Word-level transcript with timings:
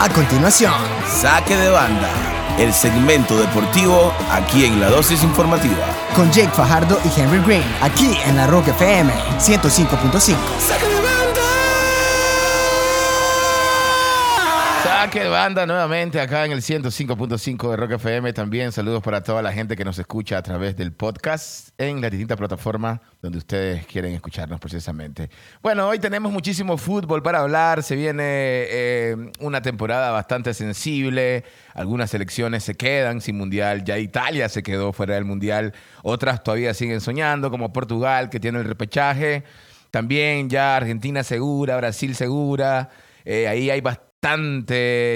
A 0.00 0.08
continuación, 0.08 0.72
Saque 1.06 1.56
de 1.56 1.70
banda, 1.70 2.10
el 2.58 2.72
segmento 2.72 3.36
deportivo 3.38 4.12
aquí 4.30 4.64
en 4.66 4.80
la 4.80 4.88
dosis 4.90 5.22
informativa. 5.22 5.86
con 6.14 6.30
Jake 6.30 6.50
Fajardo 6.50 6.98
y 7.04 7.20
Henry 7.20 7.40
Green, 7.40 7.64
aquí 7.80 8.18
en 8.26 8.36
la 8.36 8.46
Rock 8.46 8.68
FM 8.68 9.12
105.5. 9.38 10.36
Saque 10.60 10.86
de 10.86 10.94
banda 11.00 11.23
nuevamente 15.66 16.18
acá 16.18 16.46
en 16.46 16.52
el 16.52 16.62
105.5 16.62 17.70
de 17.70 17.76
Rock 17.76 17.92
FM. 17.92 18.32
También 18.32 18.72
saludos 18.72 19.02
para 19.02 19.22
toda 19.22 19.42
la 19.42 19.52
gente 19.52 19.76
que 19.76 19.84
nos 19.84 19.98
escucha 19.98 20.38
a 20.38 20.42
través 20.42 20.76
del 20.76 20.94
podcast 20.94 21.68
en 21.78 22.00
las 22.00 22.10
distintas 22.10 22.38
plataformas 22.38 23.00
donde 23.20 23.36
ustedes 23.36 23.86
quieren 23.86 24.14
escucharnos 24.14 24.58
precisamente. 24.58 25.28
Bueno, 25.62 25.88
hoy 25.88 25.98
tenemos 25.98 26.32
muchísimo 26.32 26.78
fútbol 26.78 27.22
para 27.22 27.40
hablar. 27.40 27.82
Se 27.82 27.96
viene 27.96 28.22
eh, 28.24 29.16
una 29.40 29.60
temporada 29.60 30.10
bastante 30.10 30.54
sensible. 30.54 31.44
Algunas 31.74 32.10
selecciones 32.10 32.64
se 32.64 32.74
quedan 32.74 33.20
sin 33.20 33.36
mundial. 33.36 33.84
Ya 33.84 33.98
Italia 33.98 34.48
se 34.48 34.62
quedó 34.62 34.94
fuera 34.94 35.16
del 35.16 35.26
mundial. 35.26 35.74
Otras 36.02 36.42
todavía 36.42 36.72
siguen 36.72 37.02
soñando, 37.02 37.50
como 37.50 37.74
Portugal, 37.74 38.30
que 38.30 38.40
tiene 38.40 38.58
el 38.58 38.64
repechaje. 38.64 39.44
También 39.90 40.48
ya 40.48 40.76
Argentina 40.76 41.22
segura, 41.22 41.76
Brasil 41.76 42.14
segura. 42.14 42.88
Eh, 43.26 43.48
ahí 43.48 43.70
hay 43.70 43.82
bastante 43.82 44.13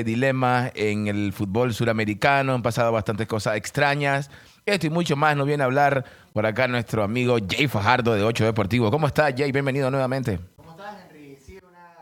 dilema 0.04 0.70
en 0.74 1.06
el 1.06 1.32
fútbol 1.32 1.72
suramericano. 1.72 2.52
Han 2.52 2.62
pasado 2.62 2.92
bastantes 2.92 3.26
cosas 3.26 3.56
extrañas. 3.56 4.30
Esto 4.66 4.86
y 4.86 4.90
mucho 4.90 5.16
más 5.16 5.34
nos 5.34 5.46
viene 5.46 5.62
a 5.62 5.66
hablar 5.66 6.04
por 6.34 6.44
acá 6.44 6.68
nuestro 6.68 7.02
amigo 7.02 7.38
Jay 7.48 7.68
Fajardo 7.68 8.12
de 8.12 8.22
8 8.22 8.44
Deportivo. 8.44 8.90
¿Cómo 8.90 9.06
estás, 9.06 9.32
Jay? 9.34 9.50
Bienvenido 9.50 9.90
nuevamente. 9.90 10.38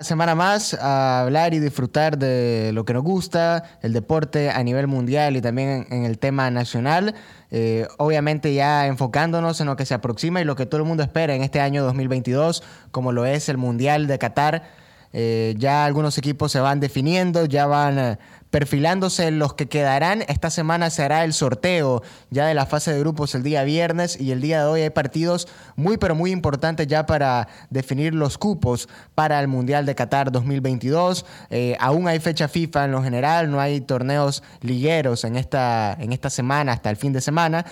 semana 0.01 0.35
más 0.35 0.75
a 0.75 1.21
hablar 1.21 1.55
y 1.55 1.61
disfrutar 1.61 2.19
de 2.19 2.73
lo 2.75 2.85
que 2.85 2.93
nos 2.93 3.05
gusta, 3.05 3.79
el 3.83 3.93
deporte 3.93 4.51
a 4.51 4.63
nivel 4.65 4.89
mundial 4.89 5.37
y 5.37 5.41
también 5.41 5.87
en 5.91 6.05
el 6.05 6.19
tema 6.19 6.51
nacional. 6.51 7.15
Eh, 7.53 7.87
obviamente 7.99 8.53
ya 8.53 8.89
enfocándonos 8.89 9.61
en 9.61 9.69
lo 9.69 9.77
que 9.77 9.87
se 9.87 9.95
aproxima 9.95 10.41
y 10.41 10.45
lo 10.45 10.57
que 10.57 10.67
todo 10.67 10.81
el 10.81 10.89
mundo 10.89 11.05
espera 11.05 11.37
en 11.37 11.43
este 11.43 11.61
año 11.61 11.85
2022, 11.85 12.65
como 12.91 13.13
lo 13.13 13.27
es 13.27 13.49
el 13.49 13.59
Mundial 13.59 14.09
de 14.09 14.19
Qatar. 14.19 14.86
Eh, 15.19 15.55
ya 15.57 15.87
algunos 15.87 16.19
equipos 16.19 16.53
se 16.53 16.61
van 16.61 16.79
definiendo, 16.79 17.47
ya 17.47 17.67
van 17.67 17.99
eh, 17.99 18.19
perfilándose 18.51 19.31
los 19.31 19.55
que 19.55 19.67
quedarán. 19.67 20.23
Esta 20.29 20.51
semana 20.51 20.91
se 20.91 21.03
hará 21.03 21.25
el 21.25 21.33
sorteo 21.33 22.03
ya 22.29 22.45
de 22.45 22.53
la 22.53 22.67
fase 22.67 22.93
de 22.93 23.01
grupos 23.01 23.35
el 23.35 23.43
día 23.43 23.65
viernes 23.65 24.21
y 24.21 24.31
el 24.31 24.43
día 24.43 24.61
de 24.61 24.67
hoy 24.67 24.81
hay 24.83 24.91
partidos 24.91 25.49
muy 25.75 25.97
pero 25.97 26.15
muy 26.15 26.33
importantes 26.33 26.87
ya 26.87 27.07
para 27.07 27.49
definir 27.71 28.13
los 28.13 28.37
cupos 28.37 28.91
para 29.15 29.41
el 29.41 29.49
Mundial 29.49 29.87
de 29.87 29.95
Qatar 29.95 30.31
2022. 30.31 31.25
Eh, 31.49 31.79
aún 31.81 32.09
hay 32.09 32.21
fecha 32.21 32.47
FIFA 32.47 32.85
en 32.85 32.93
lo 32.93 33.03
general, 33.03 33.51
no 33.51 33.59
hay 33.59 33.81
torneos 33.81 34.43
ligueros 34.61 35.25
en 35.25 35.37
esta, 35.37 35.97
en 35.99 36.13
esta 36.13 36.29
semana 36.29 36.73
hasta 36.73 36.91
el 36.91 36.97
fin 36.97 37.15
de 37.15 37.23
semana 37.23 37.65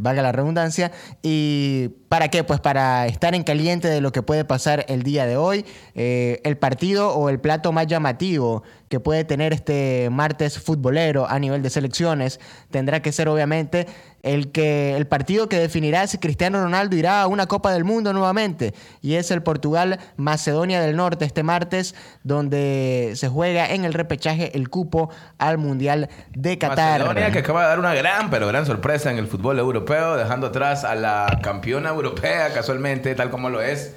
valga 0.00 0.22
la 0.22 0.32
redundancia. 0.32 0.92
¿Y 1.22 1.88
para 2.08 2.28
qué? 2.28 2.44
Pues 2.44 2.60
para 2.60 3.06
estar 3.06 3.34
en 3.34 3.42
caliente 3.42 3.88
de 3.88 4.00
lo 4.00 4.12
que 4.12 4.22
puede 4.22 4.44
pasar 4.44 4.84
el 4.88 5.02
día 5.02 5.26
de 5.26 5.36
hoy. 5.36 5.64
Eh, 5.94 6.40
el 6.44 6.56
partido 6.56 7.14
o 7.14 7.28
el 7.28 7.40
plato 7.40 7.72
más 7.72 7.86
llamativo 7.86 8.62
que 8.88 9.00
puede 9.00 9.24
tener 9.24 9.52
este 9.52 10.08
martes 10.10 10.58
futbolero 10.58 11.28
a 11.28 11.38
nivel 11.38 11.62
de 11.62 11.70
selecciones 11.70 12.40
tendrá 12.70 13.00
que 13.02 13.12
ser 13.12 13.28
obviamente 13.28 13.86
el, 14.22 14.50
que, 14.50 14.96
el 14.96 15.06
partido 15.06 15.48
que 15.48 15.58
definirá 15.58 16.06
si 16.06 16.18
Cristiano 16.18 16.62
Ronaldo 16.62 16.96
irá 16.96 17.22
a 17.22 17.26
una 17.26 17.46
Copa 17.46 17.72
del 17.72 17.84
Mundo 17.84 18.12
nuevamente. 18.12 18.74
Y 19.00 19.14
es 19.14 19.30
el 19.30 19.42
Portugal-Macedonia 19.42 20.80
del 20.80 20.96
Norte 20.96 21.24
este 21.24 21.42
martes, 21.42 21.94
donde 22.24 23.12
se 23.14 23.28
juega 23.28 23.70
en 23.70 23.84
el 23.84 23.94
repechaje 23.94 24.56
el 24.56 24.68
cupo 24.68 25.10
al 25.38 25.58
Mundial 25.58 26.08
de 26.34 26.58
Qatar. 26.58 27.00
Macedonia 27.00 27.30
que 27.30 27.38
acaba 27.38 27.62
de 27.62 27.68
dar 27.68 27.78
una 27.78 27.94
gran, 27.94 28.30
pero 28.30 28.48
gran 28.48 28.66
sorpresa 28.66 29.10
en 29.10 29.18
el 29.18 29.26
fútbol 29.26 29.58
europeo, 29.58 30.16
dejando 30.16 30.48
atrás 30.48 30.84
a 30.84 30.94
la 30.94 31.38
campeona 31.42 31.90
europea 31.90 32.52
casualmente, 32.52 33.14
tal 33.14 33.30
como 33.30 33.50
lo 33.50 33.62
es 33.62 33.94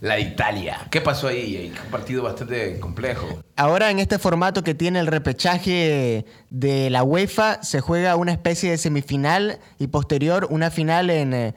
la 0.00 0.18
Italia. 0.18 0.86
¿Qué 0.90 1.00
pasó 1.00 1.28
ahí? 1.28 1.72
Un 1.84 1.90
partido 1.90 2.22
bastante 2.22 2.78
complejo. 2.80 3.42
Ahora 3.56 3.90
en 3.90 3.98
este 3.98 4.18
formato 4.18 4.62
que 4.62 4.74
tiene 4.74 4.98
el 5.00 5.06
repechaje 5.06 6.24
de 6.48 6.90
la 6.90 7.02
UEFA 7.02 7.62
se 7.62 7.80
juega 7.80 8.16
una 8.16 8.32
especie 8.32 8.70
de 8.70 8.78
semifinal 8.78 9.58
y 9.78 9.88
posterior 9.88 10.46
una 10.50 10.70
final 10.70 11.10
en 11.10 11.34
eh, 11.34 11.54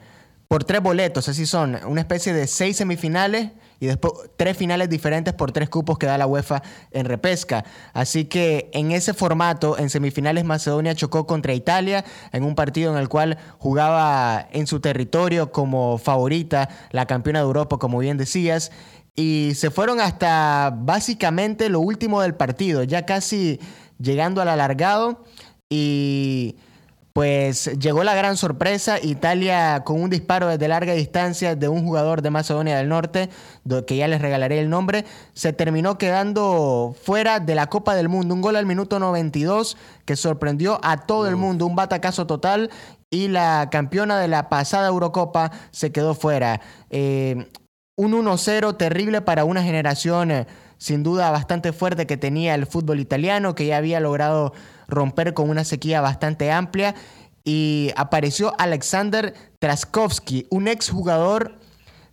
por 0.48 0.64
tres 0.64 0.82
boletos, 0.82 1.28
así 1.28 1.46
son, 1.46 1.78
una 1.86 2.02
especie 2.02 2.32
de 2.32 2.46
seis 2.46 2.76
semifinales 2.76 3.50
y 3.84 3.86
después 3.86 4.14
tres 4.36 4.56
finales 4.56 4.88
diferentes 4.88 5.34
por 5.34 5.52
tres 5.52 5.68
cupos 5.68 5.98
que 5.98 6.06
da 6.06 6.16
la 6.16 6.26
UEFA 6.26 6.62
en 6.90 7.04
repesca. 7.04 7.64
Así 7.92 8.24
que 8.24 8.70
en 8.72 8.92
ese 8.92 9.12
formato, 9.12 9.78
en 9.78 9.90
semifinales 9.90 10.44
Macedonia 10.44 10.94
chocó 10.94 11.26
contra 11.26 11.52
Italia 11.52 12.02
en 12.32 12.44
un 12.44 12.54
partido 12.54 12.90
en 12.92 12.98
el 12.98 13.10
cual 13.10 13.36
jugaba 13.58 14.48
en 14.52 14.66
su 14.66 14.80
territorio 14.80 15.52
como 15.52 15.98
favorita 15.98 16.70
la 16.92 17.06
campeona 17.06 17.40
de 17.40 17.44
Europa, 17.44 17.78
como 17.78 17.98
bien 17.98 18.16
decías. 18.16 18.72
Y 19.14 19.52
se 19.54 19.70
fueron 19.70 20.00
hasta 20.00 20.74
básicamente 20.74 21.68
lo 21.68 21.80
último 21.80 22.22
del 22.22 22.34
partido, 22.34 22.84
ya 22.84 23.04
casi 23.04 23.60
llegando 23.98 24.40
al 24.40 24.48
alargado. 24.48 25.24
Y 25.68 26.56
pues 27.14 27.66
llegó 27.78 28.02
la 28.02 28.16
gran 28.16 28.36
sorpresa, 28.36 28.98
Italia 29.00 29.84
con 29.84 30.02
un 30.02 30.10
disparo 30.10 30.48
desde 30.48 30.66
larga 30.66 30.94
distancia 30.94 31.54
de 31.54 31.68
un 31.68 31.84
jugador 31.84 32.22
de 32.22 32.30
Macedonia 32.30 32.76
del 32.76 32.88
Norte, 32.88 33.30
que 33.86 33.96
ya 33.96 34.08
les 34.08 34.20
regalaré 34.20 34.58
el 34.58 34.68
nombre, 34.68 35.04
se 35.32 35.52
terminó 35.52 35.96
quedando 35.96 36.92
fuera 37.00 37.38
de 37.38 37.54
la 37.54 37.68
Copa 37.68 37.94
del 37.94 38.08
Mundo. 38.08 38.34
Un 38.34 38.40
gol 38.40 38.56
al 38.56 38.66
minuto 38.66 38.98
92 38.98 39.76
que 40.04 40.16
sorprendió 40.16 40.80
a 40.82 41.06
todo 41.06 41.28
el 41.28 41.36
mundo, 41.36 41.66
un 41.66 41.76
batacazo 41.76 42.26
total 42.26 42.68
y 43.10 43.28
la 43.28 43.68
campeona 43.70 44.18
de 44.18 44.26
la 44.26 44.48
pasada 44.48 44.88
Eurocopa 44.88 45.52
se 45.70 45.92
quedó 45.92 46.16
fuera. 46.16 46.60
Eh, 46.90 47.48
un 47.96 48.12
1-0 48.12 48.76
terrible 48.76 49.20
para 49.20 49.44
una 49.44 49.62
generación 49.62 50.32
eh, 50.32 50.46
sin 50.84 51.02
duda 51.02 51.30
bastante 51.30 51.72
fuerte 51.72 52.06
que 52.06 52.18
tenía 52.18 52.54
el 52.54 52.66
fútbol 52.66 53.00
italiano, 53.00 53.54
que 53.54 53.64
ya 53.64 53.78
había 53.78 54.00
logrado 54.00 54.52
romper 54.86 55.32
con 55.32 55.48
una 55.48 55.64
sequía 55.64 56.02
bastante 56.02 56.52
amplia. 56.52 56.94
Y 57.42 57.90
apareció 57.96 58.52
Alexander 58.58 59.32
Traskowski, 59.60 60.46
un 60.50 60.68
exjugador 60.68 61.58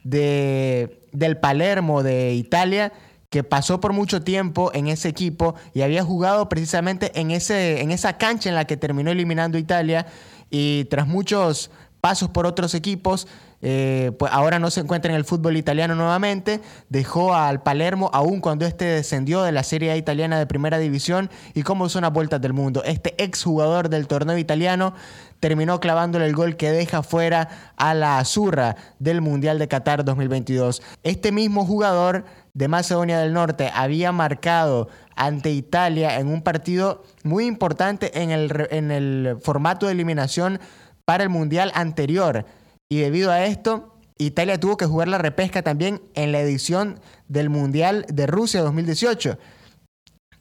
de, 0.06 1.06
del 1.12 1.36
Palermo 1.36 2.02
de 2.02 2.34
Italia, 2.34 2.94
que 3.30 3.44
pasó 3.44 3.82
por 3.82 3.92
mucho 3.92 4.22
tiempo 4.22 4.72
en 4.74 4.88
ese 4.88 5.10
equipo 5.10 5.56
y 5.74 5.82
había 5.82 6.06
jugado 6.06 6.48
precisamente 6.48 7.12
en, 7.20 7.32
ese, 7.32 7.82
en 7.82 7.92
esa 7.92 8.18
cancha 8.18 8.48
en 8.48 8.56
la 8.56 8.64
que 8.64 8.78
terminó 8.78 9.12
eliminando 9.12 9.58
Italia. 9.58 10.06
Y 10.50 10.86
tras 10.86 11.08
muchos 11.08 11.72
pasos 12.00 12.30
por 12.30 12.46
otros 12.46 12.74
equipos, 12.74 13.28
eh, 13.62 14.12
pues 14.18 14.32
ahora 14.34 14.60
no 14.60 14.72
se 14.72 14.82
encuentra 14.82 15.12
en 15.12 15.18
el 15.18 15.26
fútbol 15.26 15.58
italiano 15.58 15.96
nuevamente, 15.96 16.62
dejó 16.90 17.36
al 17.36 17.62
Palermo 17.62 18.10
aún 18.14 18.42
cuando 18.42 18.66
este 18.66 18.86
descendió 18.86 19.44
de 19.44 19.52
la 19.52 19.64
Serie 19.64 19.92
A 19.92 19.98
italiana 19.98 20.40
de 20.40 20.48
primera 20.48 20.80
división 20.80 21.30
y 21.54 21.64
cómo 21.64 21.90
son 21.90 22.02
las 22.02 22.14
vueltas 22.14 22.42
del 22.42 22.54
mundo. 22.54 22.84
Este 22.84 23.22
exjugador 23.24 23.90
del 23.90 24.08
torneo 24.08 24.38
italiano 24.38 24.94
terminó 25.40 25.80
clavándole 25.80 26.26
el 26.26 26.36
gol 26.36 26.56
que 26.56 26.72
deja 26.72 27.04
fuera 27.04 27.50
a 27.76 27.94
la 27.94 28.20
Azurra 28.20 28.76
del 29.00 29.22
Mundial 29.22 29.60
de 29.60 29.68
Qatar 29.68 30.06
2022. 30.06 30.82
Este 31.04 31.32
mismo 31.32 31.66
jugador 31.66 32.26
de 32.54 32.68
Macedonia 32.68 33.20
del 33.20 33.34
Norte 33.34 33.72
había 33.74 34.12
marcado 34.12 34.90
ante 35.16 35.52
Italia 35.52 36.20
en 36.20 36.28
un 36.28 36.42
partido 36.42 37.04
muy 37.24 37.46
importante 37.46 38.22
en 38.22 38.32
el, 38.32 38.68
en 38.72 38.92
el 38.92 39.38
formato 39.42 39.86
de 39.86 39.94
eliminación 39.94 40.60
para 41.06 41.24
el 41.24 41.30
Mundial 41.30 41.72
anterior. 41.76 42.46
Y 42.92 43.00
debido 43.00 43.32
a 43.32 43.46
esto, 43.46 43.96
Italia 44.18 44.60
tuvo 44.60 44.76
que 44.76 44.86
jugar 44.86 45.08
la 45.08 45.18
repesca 45.18 45.62
también 45.62 46.02
en 46.14 46.34
la 46.34 46.42
edición 46.42 47.00
del 47.30 47.50
Mundial 47.50 48.06
de 48.10 48.28
Rusia 48.28 48.60
2018. 48.64 49.40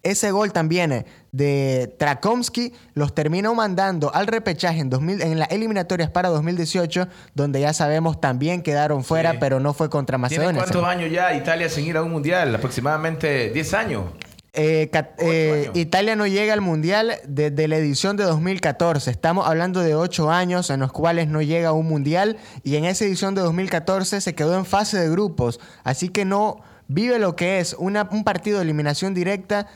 Ese 0.02 0.32
gol 0.32 0.52
también 0.52 1.06
de 1.30 1.94
Trakomsky 1.96 2.72
los 2.94 3.14
terminó 3.14 3.54
mandando 3.54 4.12
al 4.12 4.26
repechaje 4.26 4.80
en, 4.80 4.90
2000, 4.90 5.22
en 5.22 5.38
las 5.38 5.48
eliminatorias 5.52 6.10
para 6.10 6.28
2018, 6.30 7.06
donde 7.36 7.60
ya 7.60 7.72
sabemos 7.72 8.20
también 8.20 8.62
quedaron 8.62 9.04
fuera, 9.04 9.30
Sí. 9.32 9.36
pero 9.38 9.60
no 9.60 9.72
fue 9.72 9.88
contra 9.88 10.16
¿Tiene 10.16 10.22
Macedonia. 10.46 10.62
cuántos 10.62 10.84
años 10.84 11.12
ya 11.12 11.32
Italia 11.34 11.68
sin 11.68 11.86
ir 11.86 11.96
a 11.98 12.02
un 12.02 12.10
mundial? 12.10 12.52
Aproximadamente 12.52 13.50
10 13.50 13.74
años. 13.74 14.06
Eh, 14.52 14.90
eh. 15.18 15.70
Italia 15.74 16.16
no 16.16 16.26
llega 16.26 16.52
al 16.52 16.60
Mundial 16.60 17.14
desde 17.26 17.68
la 17.68 17.76
edición 17.76 18.16
de 18.16 18.24
2014. 18.24 19.10
Estamos 19.10 19.46
hablando 19.46 19.80
de 19.80 19.94
ocho 19.94 20.30
años 20.30 20.70
en 20.70 20.80
los 20.80 20.92
cuales 20.92 21.28
no 21.28 21.40
llega 21.42 21.68
a 21.68 21.72
un 21.72 21.86
Mundial 21.86 22.36
y 22.64 22.76
en 22.76 22.84
esa 22.84 23.04
edición 23.04 23.34
de 23.34 23.42
2014 23.42 24.20
se 24.20 24.34
quedó 24.34 24.56
en 24.56 24.64
fase 24.66 24.98
de 24.98 25.08
grupos. 25.08 25.60
Así 25.84 26.08
que 26.08 26.24
no 26.24 26.60
vive 26.88 27.18
lo 27.20 27.36
que 27.36 27.60
es 27.60 27.76
una- 27.78 28.08
un 28.10 28.24
partido 28.24 28.58
de 28.58 28.64
eliminación 28.64 29.14
directa 29.14 29.68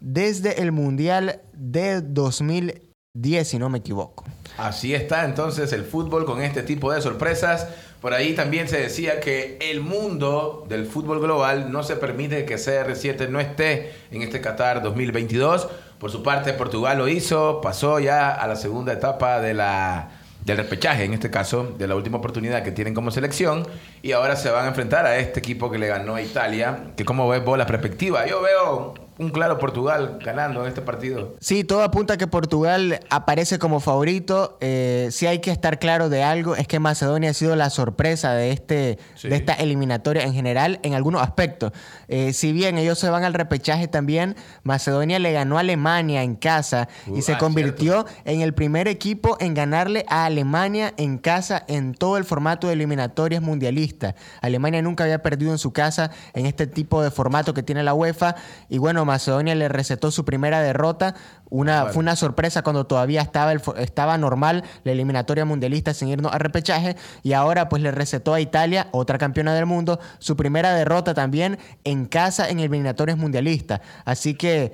desde 0.00 0.62
el 0.62 0.72
Mundial 0.72 1.40
de 1.52 2.00
2010, 2.00 3.46
si 3.48 3.58
no 3.58 3.68
me 3.68 3.78
equivoco. 3.78 4.24
Así 4.58 4.94
está 4.94 5.24
entonces 5.24 5.72
el 5.72 5.84
fútbol 5.84 6.24
con 6.24 6.42
este 6.42 6.62
tipo 6.62 6.92
de 6.92 7.00
sorpresas. 7.02 7.68
Por 8.02 8.14
ahí 8.14 8.34
también 8.34 8.68
se 8.68 8.80
decía 8.80 9.20
que 9.20 9.58
el 9.60 9.80
mundo 9.80 10.66
del 10.68 10.86
fútbol 10.86 11.20
global 11.20 11.70
no 11.70 11.84
se 11.84 11.94
permite 11.94 12.44
que 12.44 12.56
CR7 12.56 13.28
no 13.28 13.38
esté 13.38 13.92
en 14.10 14.22
este 14.22 14.40
Qatar 14.40 14.82
2022. 14.82 15.68
Por 16.00 16.10
su 16.10 16.24
parte, 16.24 16.52
Portugal 16.52 16.98
lo 16.98 17.06
hizo, 17.06 17.60
pasó 17.60 18.00
ya 18.00 18.32
a 18.32 18.48
la 18.48 18.56
segunda 18.56 18.92
etapa 18.92 19.40
de 19.40 19.54
la, 19.54 20.10
del 20.44 20.56
repechaje, 20.56 21.04
en 21.04 21.14
este 21.14 21.30
caso, 21.30 21.74
de 21.78 21.86
la 21.86 21.94
última 21.94 22.18
oportunidad 22.18 22.64
que 22.64 22.72
tienen 22.72 22.92
como 22.92 23.12
selección. 23.12 23.68
Y 24.02 24.10
ahora 24.10 24.34
se 24.34 24.50
van 24.50 24.64
a 24.64 24.68
enfrentar 24.68 25.06
a 25.06 25.18
este 25.18 25.38
equipo 25.38 25.70
que 25.70 25.78
le 25.78 25.86
ganó 25.86 26.16
a 26.16 26.22
Italia. 26.22 26.92
Que 26.96 27.04
como 27.04 27.28
ves 27.28 27.44
vos 27.44 27.56
la 27.56 27.66
perspectiva, 27.66 28.26
yo 28.26 28.42
veo 28.42 28.94
un 29.22 29.30
claro 29.30 29.58
Portugal 29.58 30.18
ganando 30.24 30.62
en 30.62 30.68
este 30.68 30.82
partido. 30.82 31.34
Sí, 31.40 31.64
todo 31.64 31.82
apunta 31.82 32.14
a 32.14 32.16
que 32.16 32.26
Portugal 32.26 33.00
aparece 33.10 33.58
como 33.58 33.80
favorito. 33.80 34.58
Eh, 34.60 35.08
si 35.10 35.26
hay 35.26 35.40
que 35.40 35.50
estar 35.50 35.78
claro 35.78 36.08
de 36.08 36.22
algo, 36.22 36.56
es 36.56 36.66
que 36.68 36.78
Macedonia 36.78 37.30
ha 37.30 37.34
sido 37.34 37.56
la 37.56 37.70
sorpresa 37.70 38.32
de, 38.34 38.50
este, 38.50 38.98
Sí. 39.14 39.28
de 39.28 39.36
esta 39.36 39.54
eliminatoria 39.54 40.24
en 40.24 40.34
general 40.34 40.80
en 40.82 40.94
algunos 40.94 41.22
aspectos. 41.22 41.72
Eh, 42.08 42.32
si 42.32 42.52
bien 42.52 42.78
ellos 42.78 42.98
se 42.98 43.08
van 43.10 43.24
al 43.24 43.34
repechaje 43.34 43.88
también, 43.88 44.36
Macedonia 44.62 45.18
le 45.18 45.32
ganó 45.32 45.56
a 45.56 45.60
Alemania 45.60 46.22
en 46.22 46.36
casa 46.36 46.88
Uh, 47.06 47.16
y 47.16 47.22
se 47.22 47.32
ah, 47.34 47.38
convirtió 47.38 48.06
en 48.24 48.40
el 48.40 48.54
primer 48.54 48.88
equipo 48.88 49.36
en 49.40 49.54
ganarle 49.54 50.04
a 50.08 50.24
Alemania 50.26 50.92
en 50.96 51.18
casa 51.18 51.64
en 51.68 51.94
todo 51.94 52.16
el 52.16 52.24
formato 52.24 52.66
de 52.66 52.74
eliminatorias 52.74 53.42
mundialistas. 53.42 54.14
Alemania 54.40 54.82
nunca 54.82 55.04
había 55.04 55.22
perdido 55.22 55.52
en 55.52 55.58
su 55.58 55.72
casa 55.72 56.10
en 56.34 56.46
este 56.46 56.66
tipo 56.66 57.02
de 57.02 57.10
formato 57.10 57.54
que 57.54 57.62
tiene 57.62 57.82
la 57.82 57.94
UEFA 57.94 58.36
y 58.68 58.78
bueno, 58.78 59.04
Macedonia 59.12 59.54
le 59.54 59.68
recetó 59.68 60.10
su 60.10 60.24
primera 60.24 60.60
derrota. 60.60 61.14
Una, 61.50 61.80
Bueno. 61.80 61.92
Fue 61.92 62.00
una 62.00 62.16
sorpresa 62.16 62.62
cuando 62.62 62.86
todavía 62.86 63.20
estaba, 63.20 63.52
el 63.52 63.60
estaba 63.76 64.16
normal 64.16 64.64
la 64.84 64.92
eliminatoria 64.92 65.44
mundialista 65.44 65.92
sin 65.92 66.08
irnos 66.08 66.32
a 66.32 66.38
repechaje 66.38 66.96
y 67.22 67.34
ahora 67.34 67.68
pues 67.68 67.82
le 67.82 67.90
recetó 67.90 68.32
a 68.32 68.40
Italia, 68.40 68.88
otra 68.92 69.18
campeona 69.18 69.54
del 69.54 69.66
mundo, 69.66 70.00
su 70.18 70.34
primera 70.34 70.72
derrota 70.72 71.12
también 71.12 71.58
en 71.84 72.06
casa 72.06 72.48
en 72.48 72.58
eliminatorias 72.60 73.18
mundialistas. 73.18 73.80
Así 74.06 74.34
que 74.34 74.72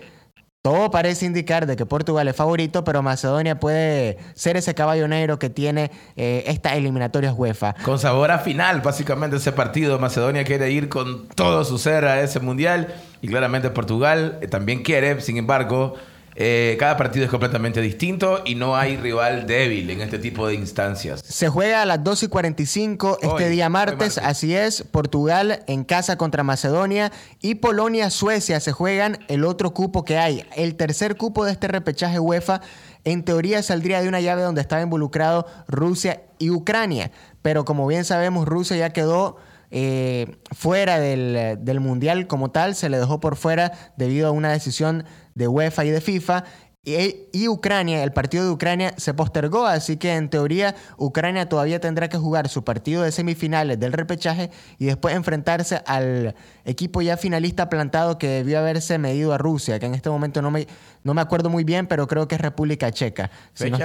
todo 0.69 0.91
parece 0.91 1.25
indicar 1.25 1.65
de 1.65 1.77
que 1.77 1.87
Portugal 1.87 2.29
es 2.29 2.37
favorito, 2.37 2.85
pero 2.85 3.03
Macedonia 3.03 3.59
puede 3.59 4.19
ser 4.35 4.59
ese 4.59 4.75
caballo 4.75 5.09
negro 5.09 5.39
que 5.39 5.49
tiene 5.49 5.91
eh, 6.15 6.45
esta 6.47 6.77
eliminatoria 6.77 7.33
UEFA. 7.33 7.75
Con 7.83 7.99
sabor 7.99 8.31
a 8.31 8.39
final, 8.39 8.83
básicamente, 8.83 9.37
ese 9.37 9.53
partido. 9.53 9.99
Macedonia 9.99 10.45
quiere 10.45 10.71
ir 10.71 10.91
con 10.91 11.27
todo 11.29 11.65
su 11.65 11.79
ser 11.79 12.05
a 12.05 12.21
ese 12.21 12.41
mundial. 12.41 12.95
Y 13.23 13.29
claramente 13.29 13.71
Portugal 13.71 14.39
eh, 14.43 14.47
también 14.47 14.83
quiere. 14.83 15.23
Sin 15.23 15.39
embargo, 15.39 15.95
eh, 16.41 16.77
cada 16.79 16.97
partido 16.97 17.25
es 17.25 17.33
completamente 17.33 17.81
distinto 17.81 18.43
y 18.45 18.55
no 18.55 18.77
hay 18.77 18.97
rival 18.97 19.45
débil 19.49 19.91
en 19.91 20.01
este 20.01 20.21
tipo 20.21 20.47
de 20.47 20.55
instancias. 20.55 21.21
Se 21.27 21.49
juega 21.49 21.83
a 21.83 21.85
las 21.85 22.05
2 22.05 22.23
y 22.23 22.29
45 22.29 23.19
este 23.21 23.27
Hoy, 23.27 23.45
día 23.51 23.69
martes. 23.69 24.19
así 24.19 24.55
es. 24.55 24.85
Portugal 24.85 25.65
en 25.67 25.83
casa 25.83 26.17
contra 26.17 26.45
Macedonia 26.45 27.11
y 27.43 27.57
Polonia-Suecia 27.57 28.61
se 28.61 28.71
juegan 28.71 29.19
el 29.27 29.43
otro 29.45 29.75
cupo 29.75 30.05
que 30.05 30.17
hay. 30.17 30.47
El 30.55 30.77
tercer 30.77 31.17
cupo 31.17 31.45
de 31.45 31.51
este 31.51 31.67
repechaje 31.67 32.21
UEFA, 32.21 32.61
en 33.03 33.25
teoría 33.25 33.61
saldría 33.65 34.01
de 34.01 34.07
una 34.07 34.21
llave 34.21 34.43
donde 34.43 34.61
estaba 34.61 34.81
involucrado 34.81 35.45
Rusia 35.67 36.23
y 36.39 36.51
Ucrania. 36.51 37.11
Pero 37.43 37.65
como 37.65 37.85
bien 37.89 38.05
sabemos, 38.05 38.47
Rusia 38.47 38.77
ya 38.77 38.91
quedó 38.91 39.39
eh, 39.73 40.37
fuera 40.53 41.01
del, 41.01 41.59
del 41.63 41.81
Mundial 41.81 42.29
como 42.29 42.53
tal, 42.53 42.77
se 42.77 42.89
le 42.89 42.99
dejó 42.99 43.19
por 43.19 43.35
fuera 43.35 43.73
debido 43.97 44.29
a 44.29 44.31
una 44.31 44.53
decisión 44.53 45.05
de 45.39 45.49
UEFA 45.49 45.85
y 45.85 45.91
de 45.91 46.01
FIFA. 46.01 46.45
Y, 46.85 47.29
y 47.33 47.49
Ucrania, 47.49 48.03
el 48.03 48.13
partido 48.13 48.45
de 48.45 48.51
Ucrania 48.51 48.95
se 48.97 49.13
postergó, 49.13 49.67
así 49.67 49.99
que 49.99 50.15
en 50.15 50.31
teoría 50.31 50.75
Ucrania 50.97 51.49
todavía 51.49 51.81
tendrá 51.81 52.09
que 52.09 52.17
jugar 52.17 52.49
su 52.49 52.65
partido 52.65 53.03
de 53.03 53.13
semifinales 53.13 53.79
del 53.79 53.93
repechaje 53.93 54.51
y 54.79 54.87
después 54.87 55.15
enfrentarse 55.15 55.83
al 55.87 56.35
equipo 56.65 57.03
ya 57.03 57.17
finalista 57.17 57.69
plantado 57.69 58.17
que 58.17 58.29
debió 58.29 58.59
haberse 58.59 58.97
medido 58.99 59.35
a 59.35 59.39
Rusia, 59.39 59.79
que 59.79 59.87
en 59.87 59.95
este 59.95 60.09
momento 60.09 60.41
no 60.41 60.51
me, 60.51 60.67
no 61.05 61.15
me 61.15 61.21
acuerdo 61.21 61.51
muy 61.51 61.65
bien, 61.65 61.87
pero 61.87 62.07
creo 62.07 62.27
que 62.27 62.37
es 62.37 62.41
República 62.41 62.91
Checa. 62.91 63.31
si 63.53 63.71
no 63.71 63.79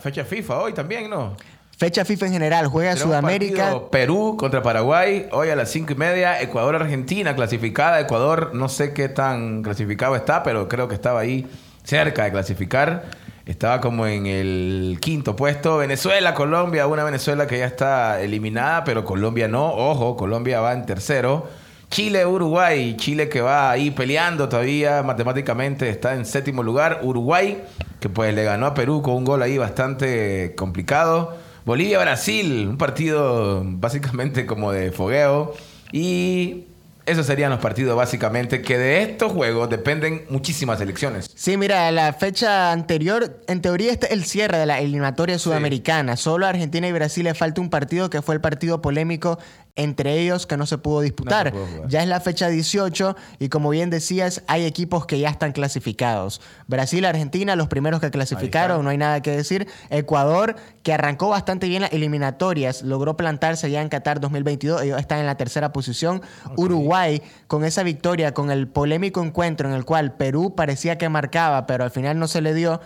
fecha 0.00 0.24
FIFA 0.24 0.60
hoy 0.60 0.72
también, 0.72 1.08
¿no? 1.08 1.36
Fecha 1.80 2.04
FIFA 2.04 2.26
en 2.26 2.32
general, 2.32 2.66
juega 2.66 2.92
Tenemos 2.92 3.08
Sudamérica. 3.08 3.62
partido 3.62 3.90
Perú 3.90 4.36
contra 4.38 4.62
Paraguay, 4.62 5.28
hoy 5.32 5.48
a 5.48 5.56
las 5.56 5.70
cinco 5.70 5.94
y 5.94 5.96
media. 5.96 6.38
Ecuador-Argentina 6.42 7.34
clasificada. 7.34 7.98
Ecuador 8.00 8.50
no 8.52 8.68
sé 8.68 8.92
qué 8.92 9.08
tan 9.08 9.62
clasificado 9.62 10.14
está, 10.14 10.42
pero 10.42 10.68
creo 10.68 10.88
que 10.88 10.94
estaba 10.94 11.20
ahí 11.20 11.46
cerca 11.82 12.24
de 12.24 12.32
clasificar. 12.32 13.06
Estaba 13.46 13.80
como 13.80 14.06
en 14.06 14.26
el 14.26 14.98
quinto 15.00 15.34
puesto. 15.36 15.78
Venezuela, 15.78 16.34
Colombia, 16.34 16.86
una 16.86 17.02
Venezuela 17.02 17.46
que 17.46 17.60
ya 17.60 17.64
está 17.64 18.20
eliminada, 18.20 18.84
pero 18.84 19.02
Colombia 19.02 19.48
no. 19.48 19.72
Ojo, 19.72 20.18
Colombia 20.18 20.60
va 20.60 20.74
en 20.74 20.84
tercero. 20.84 21.48
Chile, 21.88 22.26
Uruguay. 22.26 22.94
Chile 22.98 23.30
que 23.30 23.40
va 23.40 23.70
ahí 23.70 23.90
peleando 23.90 24.50
todavía 24.50 25.02
matemáticamente 25.02 25.88
está 25.88 26.12
en 26.12 26.26
séptimo 26.26 26.62
lugar. 26.62 27.00
Uruguay 27.04 27.64
que 28.00 28.10
pues 28.10 28.34
le 28.34 28.44
ganó 28.44 28.66
a 28.66 28.74
Perú 28.74 29.00
con 29.00 29.14
un 29.14 29.24
gol 29.24 29.40
ahí 29.40 29.56
bastante 29.56 30.54
complicado. 30.58 31.48
Bolivia-Brasil, 31.64 32.68
un 32.68 32.78
partido 32.78 33.62
básicamente 33.64 34.46
como 34.46 34.72
de 34.72 34.92
fogueo. 34.92 35.54
Y 35.92 36.66
esos 37.06 37.26
serían 37.26 37.50
los 37.50 37.60
partidos 37.60 37.96
básicamente 37.96 38.62
que 38.62 38.78
de 38.78 39.02
estos 39.02 39.32
juegos 39.32 39.68
dependen 39.68 40.24
muchísimas 40.28 40.80
elecciones. 40.80 41.30
Sí, 41.34 41.56
mira, 41.56 41.90
la 41.90 42.12
fecha 42.12 42.70
anterior, 42.72 43.40
en 43.48 43.60
teoría 43.60 43.92
este 43.92 44.06
es 44.06 44.12
el 44.12 44.24
cierre 44.24 44.58
de 44.58 44.66
la 44.66 44.78
eliminatoria 44.80 45.38
sudamericana. 45.38 46.16
Solo 46.16 46.46
a 46.46 46.50
Argentina 46.50 46.86
y 46.86 46.92
Brasil 46.92 47.24
le 47.24 47.34
falta 47.34 47.60
un 47.60 47.70
partido 47.70 48.10
que 48.10 48.22
fue 48.22 48.34
el 48.36 48.40
partido 48.40 48.80
polémico 48.80 49.38
entre 49.76 50.18
ellos 50.18 50.46
que 50.46 50.56
no 50.56 50.66
se 50.66 50.78
pudo 50.78 51.00
disputar. 51.00 51.52
pudo 51.52 51.88
ya 51.88 52.02
es 52.02 52.08
la 52.08 52.20
fecha 52.20 52.48
18 52.48 53.16
y 53.38 53.48
como 53.48 53.70
bien 53.70 53.90
decías, 53.90 54.42
hay 54.46 54.64
equipos 54.64 55.06
que 55.06 55.18
ya 55.18 55.28
están 55.28 55.52
clasificados. 55.52 56.40
Brasil, 56.66 57.04
Argentina, 57.04 57.56
los 57.56 57.68
primeros 57.68 58.00
que 58.00 58.10
clasificaron, 58.10 58.84
no 58.84 58.90
hay 58.90 58.98
nada 58.98 59.22
que 59.22 59.30
decir. 59.30 59.68
Ecuador, 59.90 60.56
que 60.82 60.92
arrancó 60.92 61.28
bastante 61.28 61.68
bien 61.68 61.82
las 61.82 61.92
eliminatorias, 61.92 62.82
logró 62.82 63.16
plantarse 63.16 63.70
ya 63.70 63.82
en 63.82 63.88
Qatar 63.88 64.20
2022, 64.20 64.82
ellos 64.82 65.00
están 65.00 65.20
en 65.20 65.26
la 65.26 65.36
tercera 65.36 65.72
posición. 65.72 66.22
Uruguay, 66.56 67.22
con 67.46 67.64
esa 67.64 67.82
victoria, 67.82 68.34
con 68.34 68.50
el 68.50 68.68
polémico 68.68 69.22
encuentro 69.22 69.68
en 69.68 69.74
el 69.74 69.84
cual 69.84 70.14
Perú 70.14 70.54
parecía 70.54 70.98
que 70.98 71.08
marcaba, 71.08 71.66
pero 71.66 71.84
al 71.84 71.90
final 71.90 72.18
no 72.18 72.28
se 72.28 72.40
le 72.40 72.54
dio. 72.54 72.80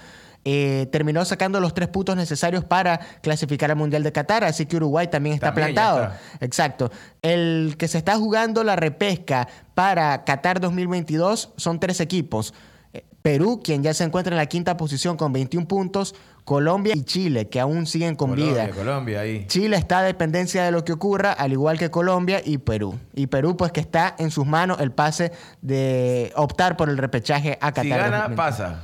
Eh, 0.45 0.87
terminó 0.93 1.25
sacando 1.25 1.59
los 1.61 1.73
tres 1.75 1.89
puntos 1.89 2.17
necesarios 2.17 2.65
para 2.65 2.99
clasificar 3.23 3.71
al 3.71 3.77
Mundial 3.77 4.03
de 4.03 4.13
Qatar, 4.13 4.45
así 4.45 4.67
que 4.67 4.77
Uruguay 4.77 5.09
también 5.09 5.35
está 5.35 5.47
También 5.49 5.75
plantado. 5.75 6.03
está. 6.05 6.45
Exacto. 6.45 6.91
El 7.23 7.77
que 7.79 7.89
se 7.89 7.99
está 7.99 8.17
jugando 8.17 8.63
la 8.65 8.77
repesca 8.77 9.49
para 9.75 10.25
Qatar 10.25 10.61
2022 10.61 11.53
son 11.57 11.81
tres 11.81 12.01
equipos. 12.01 12.53
Eh, 12.93 13.05
Perú, 13.23 13.61
quien 13.65 13.83
ya 13.83 13.95
se 13.95 14.05
encuentra 14.05 14.33
en 14.35 14.37
la 14.37 14.47
quinta 14.47 14.77
posición 14.77 15.17
con 15.17 15.33
21 15.33 15.67
puntos, 15.67 16.15
Colombia 16.45 16.93
y 16.95 17.05
Chile, 17.05 17.49
que 17.49 17.59
aún 17.59 17.87
siguen 17.87 18.15
con 18.17 18.29
Colombia, 18.33 18.67
vida. 18.67 18.75
Colombia 18.75 19.21
ahí. 19.21 19.47
Chile 19.47 19.79
está 19.79 20.01
a 20.01 20.03
dependencia 20.03 20.63
de 20.63 20.73
lo 20.73 20.85
que 20.85 20.93
ocurra, 20.93 21.33
al 21.33 21.53
igual 21.53 21.79
que 21.79 21.91
Colombia 21.91 22.43
y 22.45 22.59
Perú. 22.59 22.99
Y 23.15 23.29
Perú, 23.29 23.57
pues 23.57 23.73
que 23.73 23.81
está 23.81 24.15
en 24.19 24.31
sus 24.31 24.45
manos 24.45 24.79
el 24.81 24.93
pase 24.93 25.33
de 25.63 26.35
optar 26.37 26.77
por 26.77 26.91
el 26.91 26.99
repechaje 26.99 27.53
a 27.63 27.73
Qatar. 27.73 27.83
Si 27.85 27.89
gana, 27.89 28.29
2022. 28.29 28.37
pasa. 28.37 28.83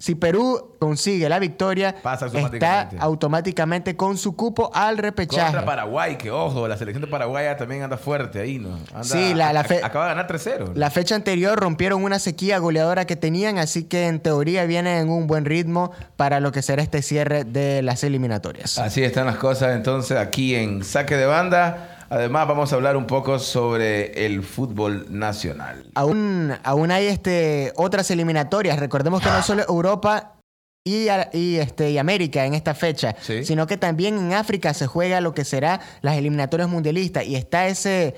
Si 0.00 0.14
Perú 0.14 0.76
consigue 0.80 1.28
la 1.28 1.38
victoria, 1.38 1.94
Pasa 2.02 2.24
está 2.26 2.88
automáticamente. 3.00 3.96
con 3.96 4.16
su 4.16 4.34
cupo 4.34 4.70
al 4.72 4.96
repechaje. 4.96 5.42
Contra 5.52 5.64
Paraguay, 5.66 6.16
que 6.16 6.30
ojo, 6.30 6.66
la 6.66 6.78
selección 6.78 7.02
de 7.04 7.06
Paraguay 7.10 7.46
también 7.58 7.82
anda 7.82 7.98
fuerte 7.98 8.40
ahí, 8.40 8.58
¿no? 8.58 8.78
Anda- 8.94 9.04
Sí, 9.04 9.34
la- 9.34 9.52
la 9.52 9.62
fe- 9.62 9.82
acaba 9.84 10.06
de 10.06 10.10
ganar 10.12 10.26
3-0. 10.26 10.72
La 10.74 10.88
fecha 10.90 11.14
anterior 11.14 11.60
rompieron 11.60 12.02
una 12.02 12.18
sequía 12.18 12.56
goleadora 12.58 13.04
que 13.04 13.16
tenían, 13.16 13.58
así 13.58 13.84
que 13.84 14.06
en 14.06 14.20
teoría 14.20 14.64
vienen 14.64 14.96
en 15.02 15.10
un 15.10 15.26
buen 15.26 15.44
ritmo 15.44 15.92
para 16.16 16.40
lo 16.40 16.50
que 16.50 16.62
será 16.62 16.82
este 16.82 17.02
cierre 17.02 17.44
de 17.44 17.82
las 17.82 18.02
eliminatorias. 18.02 18.78
Así 18.78 19.04
están 19.04 19.26
las 19.26 19.36
cosas 19.36 19.76
entonces 19.76 20.16
aquí 20.16 20.54
en 20.54 20.82
Saque 20.82 21.18
de 21.18 21.26
Banda. 21.26 21.99
Además 22.10 22.48
vamos 22.48 22.72
a 22.72 22.76
hablar 22.76 22.96
un 22.96 23.06
poco 23.06 23.38
sobre 23.38 24.26
el 24.26 24.42
fútbol 24.42 25.06
nacional. 25.08 25.86
Aún, 25.94 26.52
aún 26.64 26.90
hay 26.90 27.06
este, 27.06 27.72
otras 27.76 28.10
eliminatorias. 28.10 28.78
Recordemos 28.80 29.22
que 29.22 29.28
no 29.30 29.42
solo 29.44 29.62
Europa 29.68 30.34
y, 30.84 31.06
y, 31.32 31.56
este, 31.56 31.90
y 31.92 31.98
América 31.98 32.44
en 32.46 32.54
esta 32.54 32.74
fecha, 32.74 33.14
Sí. 33.20 33.44
sino 33.44 33.66
que 33.68 33.76
también 33.76 34.18
en 34.18 34.32
África 34.32 34.74
se 34.74 34.88
juega 34.88 35.20
lo 35.20 35.34
que 35.34 35.44
será 35.44 35.80
las 36.02 36.16
eliminatorias 36.16 36.68
mundialistas 36.68 37.24
y 37.26 37.36
está 37.36 37.68
ese 37.68 38.16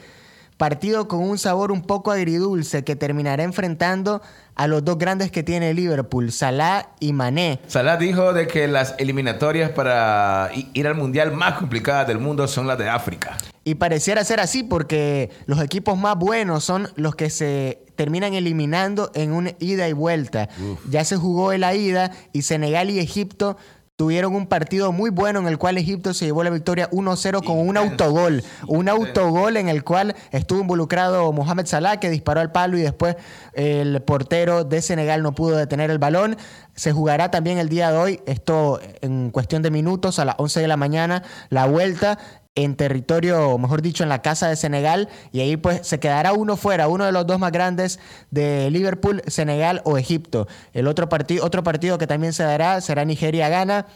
partido 0.62 1.08
con 1.08 1.24
un 1.24 1.38
sabor 1.38 1.72
un 1.72 1.82
poco 1.82 2.12
agridulce 2.12 2.84
que 2.84 2.94
terminará 2.94 3.42
enfrentando 3.42 4.22
a 4.54 4.68
los 4.68 4.84
dos 4.84 4.96
grandes 4.96 5.32
que 5.32 5.42
tiene 5.42 5.74
Liverpool, 5.74 6.30
Salah 6.30 6.90
y 7.00 7.12
Mané. 7.12 7.58
Salah 7.66 7.96
dijo 7.96 8.32
de 8.32 8.46
que 8.46 8.68
las 8.68 8.94
eliminatorias 8.98 9.70
para 9.70 10.52
ir 10.72 10.86
al 10.86 10.94
mundial 10.94 11.32
más 11.32 11.54
complicadas 11.54 12.06
del 12.06 12.20
mundo 12.20 12.46
son 12.46 12.68
las 12.68 12.78
de 12.78 12.88
África. 12.88 13.36
Y 13.64 13.74
pareciera 13.74 14.22
ser 14.22 14.38
así 14.38 14.62
porque 14.62 15.30
los 15.46 15.60
equipos 15.60 15.98
más 15.98 16.16
buenos 16.16 16.62
son 16.62 16.88
los 16.94 17.16
que 17.16 17.28
se 17.28 17.84
terminan 17.96 18.34
eliminando 18.34 19.10
en 19.16 19.32
una 19.32 19.54
ida 19.58 19.88
y 19.88 19.92
vuelta. 19.92 20.48
Ya 20.88 21.04
se 21.04 21.16
jugó 21.16 21.52
en 21.52 21.62
la 21.62 21.74
ida 21.74 22.12
y 22.32 22.42
Senegal 22.42 22.88
y 22.88 23.00
Egipto 23.00 23.56
tuvieron 24.02 24.34
un 24.34 24.48
partido 24.48 24.90
muy 24.90 25.10
bueno 25.10 25.38
en 25.38 25.46
el 25.46 25.58
cual 25.58 25.78
Egipto 25.78 26.12
se 26.12 26.24
llevó 26.24 26.42
la 26.42 26.50
victoria 26.50 26.90
1-0 26.90 27.44
con 27.44 27.56
un 27.56 27.76
autogol. 27.76 28.42
Un 28.66 28.88
autogol 28.88 29.56
en 29.56 29.68
el 29.68 29.84
cual 29.84 30.16
estuvo 30.32 30.60
involucrado 30.60 31.32
Mohamed 31.32 31.66
Salah, 31.66 32.00
que 32.00 32.10
disparó 32.10 32.40
al 32.40 32.50
palo 32.50 32.76
y 32.76 32.80
después 32.80 33.14
el 33.52 34.02
portero 34.02 34.64
de 34.64 34.82
Senegal 34.82 35.22
no 35.22 35.36
pudo 35.36 35.56
detener 35.56 35.92
el 35.92 36.00
balón. 36.00 36.36
Se 36.74 36.90
jugará 36.90 37.30
también 37.30 37.58
el 37.58 37.68
día 37.68 37.92
de 37.92 37.96
hoy, 37.96 38.20
esto 38.26 38.80
en 39.02 39.30
cuestión 39.30 39.62
de 39.62 39.70
minutos, 39.70 40.18
a 40.18 40.24
las 40.24 40.34
11 40.36 40.58
de 40.62 40.66
la 40.66 40.76
mañana, 40.76 41.22
la 41.48 41.66
vuelta 41.66 42.18
en 42.54 42.76
territorio, 42.76 43.56
mejor 43.56 43.80
dicho, 43.80 44.02
en 44.02 44.10
la 44.10 44.20
casa 44.20 44.48
de 44.48 44.56
Senegal, 44.56 45.08
y 45.32 45.40
ahí 45.40 45.56
pues 45.56 45.86
se 45.86 45.98
quedará 45.98 46.32
uno 46.32 46.56
fuera, 46.56 46.88
uno 46.88 47.06
de 47.06 47.12
los 47.12 47.26
dos 47.26 47.38
más 47.38 47.50
grandes 47.50 47.98
de 48.30 48.70
Liverpool, 48.70 49.22
Senegal 49.26 49.80
o 49.84 49.96
Egipto. 49.96 50.46
El 50.74 50.86
otro, 50.86 51.08
partido 51.08 51.44
otro 51.46 51.62
partido 51.62 51.96
que 51.96 52.06
también 52.06 52.32
se 52.32 52.42
dará 52.42 52.80
será 52.80 53.04
Nigeria-Ghana, 53.04 53.86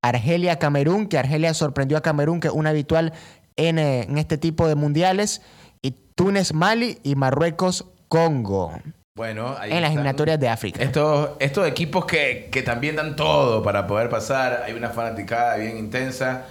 Argelia-Camerún, 0.00 1.08
que 1.08 1.18
Argelia 1.18 1.54
sorprendió 1.54 1.98
a 1.98 2.00
Camerún, 2.00 2.38
que 2.38 2.48
es 2.48 2.54
un 2.54 2.68
habitual 2.68 3.12
en, 3.56 3.80
eh, 3.80 4.02
en 4.02 4.16
este 4.18 4.38
tipo 4.38 4.68
de 4.68 4.76
mundiales, 4.76 5.42
y 5.82 5.90
Túnez-Mali 5.90 7.00
y 7.02 7.16
Marruecos-Congo. 7.16 8.78
Bueno, 9.16 9.56
ahí 9.58 9.72
en 9.72 9.82
las 9.82 9.90
eliminatorias 9.90 10.38
de 10.38 10.48
África. 10.48 10.80
Estos, 10.80 11.30
estos 11.40 11.66
equipos 11.66 12.04
que, 12.04 12.48
que 12.52 12.62
también 12.62 12.94
dan 12.94 13.16
todo 13.16 13.64
para 13.64 13.88
poder 13.88 14.08
pasar. 14.08 14.62
Hay 14.64 14.74
una 14.74 14.90
fanaticada 14.90 15.56
bien 15.56 15.76
intensa 15.76 16.44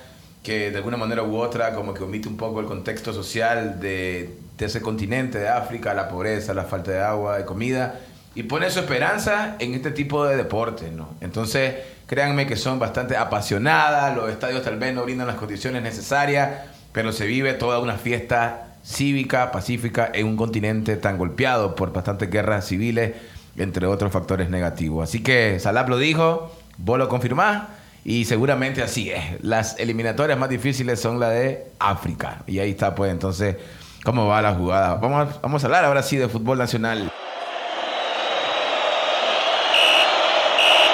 que 0.48 0.72
de 0.72 0.78
alguna 0.78 0.96
manera 0.96 1.24
u 1.24 1.36
otra 1.36 1.74
como 1.74 1.94
que 1.94 2.04
omite 2.04 2.30
un 2.30 2.38
poco 2.38 2.62
el 2.62 2.68
contexto 2.68 3.12
social 3.12 3.82
de, 3.82 4.34
ese 4.58 4.82
continente 4.82 5.40
de 5.40 5.50
África, 5.50 5.94
la 5.94 6.08
pobreza, 6.08 6.54
la 6.54 6.64
falta 6.64 6.92
de 6.92 7.02
agua, 7.02 7.38
de 7.38 7.44
comida, 7.44 8.00
y 8.34 8.44
pone 8.44 8.70
su 8.70 8.80
esperanza 8.80 9.58
en 9.60 9.74
este 9.74 9.92
tipo 9.92 10.26
de 10.26 10.38
deportes, 10.38 10.90
¿no? 10.94 11.10
Entonces, 11.20 11.76
créanme 12.06 12.48
que 12.48 12.56
son 12.56 12.80
bastante 12.80 13.18
apasionadas, 13.18 14.16
los 14.16 14.30
estadios 14.30 14.64
tal 14.64 14.80
vez 14.80 14.96
no 14.96 15.04
brindan 15.04 15.28
las 15.28 15.36
condiciones 15.36 15.84
necesarias, 15.84 16.62
pero 16.94 17.12
se 17.12 17.26
vive 17.26 17.54
toda 17.54 17.80
una 17.80 17.98
fiesta 17.98 18.78
cívica, 18.86 19.52
pacífica, 19.52 20.10
en 20.14 20.28
un 20.28 20.38
continente 20.38 20.96
tan 20.96 21.18
golpeado 21.18 21.76
por 21.76 21.92
bastantes 21.92 22.30
guerras 22.30 22.66
civiles, 22.66 23.16
entre 23.58 23.86
otros 23.86 24.14
factores 24.14 24.50
negativos. 24.50 25.10
Así 25.10 25.22
que 25.22 25.60
Salap 25.60 25.90
lo 25.90 25.98
dijo, 25.98 26.56
vos 26.78 26.98
lo 26.98 27.10
confirmás, 27.10 27.64
y 28.08 28.24
seguramente 28.24 28.82
así 28.82 29.12
es. 29.12 29.44
Las 29.44 29.78
eliminatorias 29.78 30.40
más 30.40 30.48
difíciles 30.48 30.98
son 30.98 31.20
la 31.20 31.30
de 31.30 31.66
África. 31.78 32.42
Y 32.48 32.60
ahí 32.60 32.70
está, 32.72 32.96
pues, 32.96 33.12
entonces, 33.12 33.58
cómo 34.02 34.28
va 34.28 34.42
la 34.42 34.54
jugada. 34.54 34.96
Vamos 34.96 35.28
a, 35.28 35.40
vamos 35.42 35.62
a 35.62 35.68
hablar 35.68 35.84
ahora 35.84 36.02
sí 36.02 36.16
de 36.16 36.30
fútbol 36.30 36.58
nacional. 36.58 37.12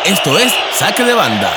Esto 0.08 0.40
es 0.40 0.52
Saque 0.72 1.04
de 1.04 1.14
Banda. 1.14 1.52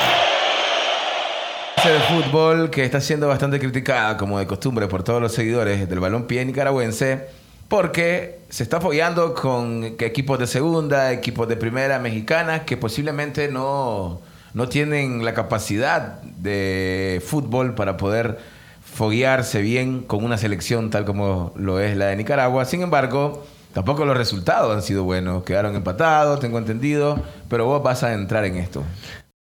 de 1.83 1.99
fútbol 2.01 2.69
que 2.69 2.85
está 2.85 3.01
siendo 3.01 3.27
bastante 3.27 3.57
criticada, 3.57 4.15
como 4.15 4.37
de 4.37 4.45
costumbre, 4.45 4.85
por 4.85 5.01
todos 5.01 5.19
los 5.19 5.33
seguidores 5.33 5.89
del 5.89 5.99
balompié 5.99 6.45
nicaragüense, 6.45 7.29
porque 7.67 8.41
se 8.49 8.61
está 8.61 8.79
fogueando 8.79 9.33
con 9.33 9.83
equipos 9.97 10.37
de 10.37 10.45
segunda, 10.45 11.11
equipos 11.11 11.47
de 11.47 11.55
primera 11.55 11.97
mexicana, 11.97 12.63
que 12.63 12.77
posiblemente 12.77 13.47
no, 13.47 14.21
no 14.57 14.67
tienen 14.67 15.23
la 15.23 15.35
capacidad 15.35 16.19
de 16.23 17.21
fútbol 17.23 17.75
para 17.75 17.95
poder 17.95 18.39
foguearse 18.81 19.61
bien 19.61 20.01
con 20.01 20.23
una 20.23 20.39
selección 20.39 20.89
tal 20.89 21.05
como 21.05 21.53
lo 21.55 21.79
es 21.79 21.95
la 21.95 22.07
de 22.07 22.15
Nicaragua. 22.15 22.65
Sin 22.65 22.81
embargo, 22.81 23.45
tampoco 23.73 24.03
los 24.03 24.17
resultados 24.17 24.75
han 24.75 24.81
sido 24.81 25.03
buenos. 25.03 25.43
Quedaron 25.43 25.75
empatados, 25.75 26.39
tengo 26.39 26.57
entendido, 26.57 27.21
pero 27.49 27.67
vos 27.67 27.83
vas 27.83 28.01
a 28.01 28.13
entrar 28.13 28.45
en 28.45 28.55
esto. 28.55 28.83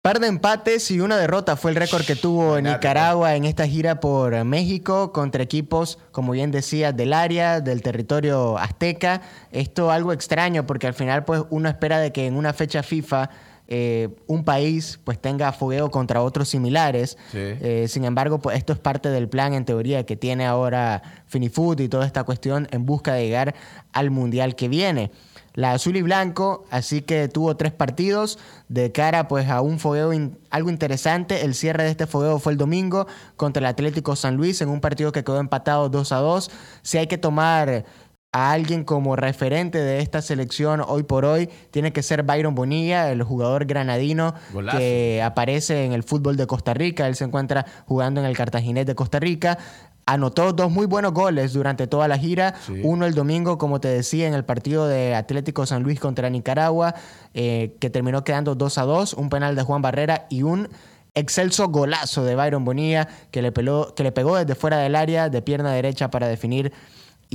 Par 0.01 0.19
de 0.19 0.27
empates 0.27 0.91
y 0.91 0.99
una 0.99 1.15
derrota 1.17 1.55
fue 1.55 1.71
el 1.71 1.77
récord 1.77 2.03
que 2.03 2.17
tuvo 2.17 2.59
Nicaragua 2.59 3.35
en 3.35 3.45
esta 3.45 3.65
gira 3.65 4.01
por 4.01 4.43
México 4.43 5.13
contra 5.13 5.41
equipos, 5.41 5.97
como 6.11 6.33
bien 6.33 6.51
decía, 6.51 6.91
del 6.91 7.13
área, 7.13 7.61
del 7.61 7.81
territorio 7.81 8.57
azteca. 8.57 9.21
Esto 9.51 9.91
algo 9.91 10.11
extraño 10.11 10.67
porque 10.67 10.87
al 10.87 10.93
final 10.93 11.23
pues 11.23 11.41
uno 11.49 11.69
espera 11.69 11.99
de 11.99 12.11
que 12.11 12.27
en 12.27 12.35
una 12.35 12.51
fecha 12.51 12.83
FIFA 12.83 13.29
eh, 13.67 14.09
un 14.27 14.43
país 14.43 14.99
pues 15.03 15.19
tenga 15.19 15.51
fogueo 15.51 15.89
contra 15.91 16.21
otros 16.21 16.49
similares. 16.49 17.17
Sí. 17.31 17.37
Eh, 17.39 17.85
sin 17.89 18.05
embargo, 18.05 18.39
pues 18.39 18.57
esto 18.57 18.73
es 18.73 18.79
parte 18.79 19.09
del 19.09 19.27
plan 19.29 19.53
en 19.53 19.65
teoría 19.65 20.05
que 20.05 20.15
tiene 20.15 20.45
ahora 20.45 21.01
Finifood 21.27 21.79
y 21.79 21.89
toda 21.89 22.05
esta 22.05 22.23
cuestión 22.23 22.67
en 22.71 22.85
busca 22.85 23.13
de 23.13 23.23
llegar 23.25 23.55
al 23.93 24.11
mundial 24.11 24.55
que 24.55 24.67
viene. 24.67 25.11
La 25.53 25.71
azul 25.71 25.95
y 25.95 26.01
blanco, 26.01 26.65
así 26.69 27.01
que 27.01 27.29
tuvo 27.29 27.55
tres 27.55 27.71
partidos 27.71 28.37
de 28.67 28.91
cara 28.91 29.29
pues 29.29 29.47
a 29.49 29.61
un 29.61 29.79
fogueo 29.79 30.11
in- 30.11 30.37
algo 30.49 30.69
interesante. 30.69 31.45
El 31.45 31.53
cierre 31.55 31.85
de 31.85 31.91
este 31.91 32.07
fogueo 32.07 32.39
fue 32.39 32.51
el 32.51 32.57
domingo 32.57 33.07
contra 33.37 33.61
el 33.61 33.65
Atlético 33.67 34.17
San 34.17 34.35
Luis 34.35 34.59
en 34.61 34.67
un 34.67 34.81
partido 34.81 35.13
que 35.13 35.23
quedó 35.23 35.39
empatado 35.39 35.87
2 35.87 36.11
a 36.11 36.17
2. 36.17 36.51
Si 36.81 36.97
hay 36.97 37.07
que 37.07 37.17
tomar 37.17 37.85
a 38.37 38.51
alguien 38.51 38.83
como 38.83 39.15
referente 39.15 39.77
de 39.77 39.99
esta 39.99 40.21
selección 40.21 40.81
hoy 40.85 41.03
por 41.03 41.23
hoy, 41.23 41.49
tiene 41.71 41.93
que 41.93 42.03
ser 42.03 42.23
Byron 42.23 42.53
Bonilla, 42.53 43.09
el 43.09 43.23
jugador 43.23 43.63
granadino 43.65 44.33
Golazo. 44.51 44.77
que 44.77 45.21
aparece 45.23 45.85
en 45.85 45.93
el 45.93 46.03
fútbol 46.03 46.35
de 46.35 46.45
Costa 46.45 46.73
Rica. 46.73 47.07
Él 47.07 47.15
se 47.15 47.23
encuentra 47.23 47.65
jugando 47.85 48.19
en 48.19 48.27
el 48.27 48.35
Cartaginés 48.35 48.85
de 48.85 48.93
Costa 48.93 49.19
Rica. 49.21 49.57
Anotó 50.05 50.51
dos 50.51 50.69
muy 50.69 50.85
buenos 50.85 51.13
goles 51.13 51.53
durante 51.53 51.87
toda 51.87 52.09
la 52.09 52.17
gira. 52.17 52.55
Sí. 52.67 52.81
Uno 52.83 53.05
el 53.05 53.13
domingo, 53.15 53.57
como 53.57 53.79
te 53.79 53.87
decía, 53.87 54.27
en 54.27 54.33
el 54.33 54.43
partido 54.43 54.85
de 54.85 55.15
Atlético 55.15 55.65
San 55.65 55.81
Luis 55.83 55.99
contra 56.01 56.29
Nicaragua, 56.29 56.93
eh, 57.33 57.77
que 57.79 57.89
terminó 57.89 58.25
quedando 58.25 58.53
2 58.53 58.77
a 58.77 58.83
2. 58.83 59.13
Un 59.13 59.29
penal 59.29 59.55
de 59.55 59.63
Juan 59.63 59.81
Barrera 59.81 60.25
y 60.29 60.43
un 60.43 60.67
excelso 61.15 61.69
golazo 61.69 62.25
de 62.25 62.35
Byron 62.35 62.65
Bonilla 62.65 63.07
que 63.31 63.41
le, 63.41 63.53
peló- 63.53 63.93
que 63.95 64.03
le 64.03 64.11
pegó 64.11 64.35
desde 64.35 64.55
fuera 64.55 64.77
del 64.79 64.95
área 64.95 65.29
de 65.29 65.41
pierna 65.41 65.71
derecha 65.71 66.11
para 66.11 66.27
definir 66.27 66.73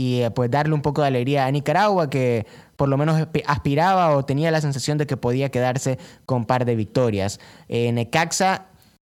y 0.00 0.23
eh, 0.23 0.30
pues 0.30 0.50
darle 0.50 0.73
un 0.73 0.80
poco 0.80 1.02
de 1.02 1.09
alegría 1.09 1.45
a 1.45 1.50
Nicaragua 1.50 2.09
que 2.09 2.47
por 2.76 2.88
lo 2.88 2.97
menos 2.97 3.16
aspi- 3.21 3.45
aspiraba 3.47 4.16
o 4.16 4.25
tenía 4.25 4.50
la 4.50 4.61
sensación 4.62 4.97
de 4.97 5.07
que 5.07 5.16
podía 5.19 5.50
quedarse 5.50 5.99
con 6.25 6.47
par 6.47 6.64
de 6.64 6.75
victorias. 6.75 7.38
Eh, 7.69 7.92
Necaxa 7.92 8.66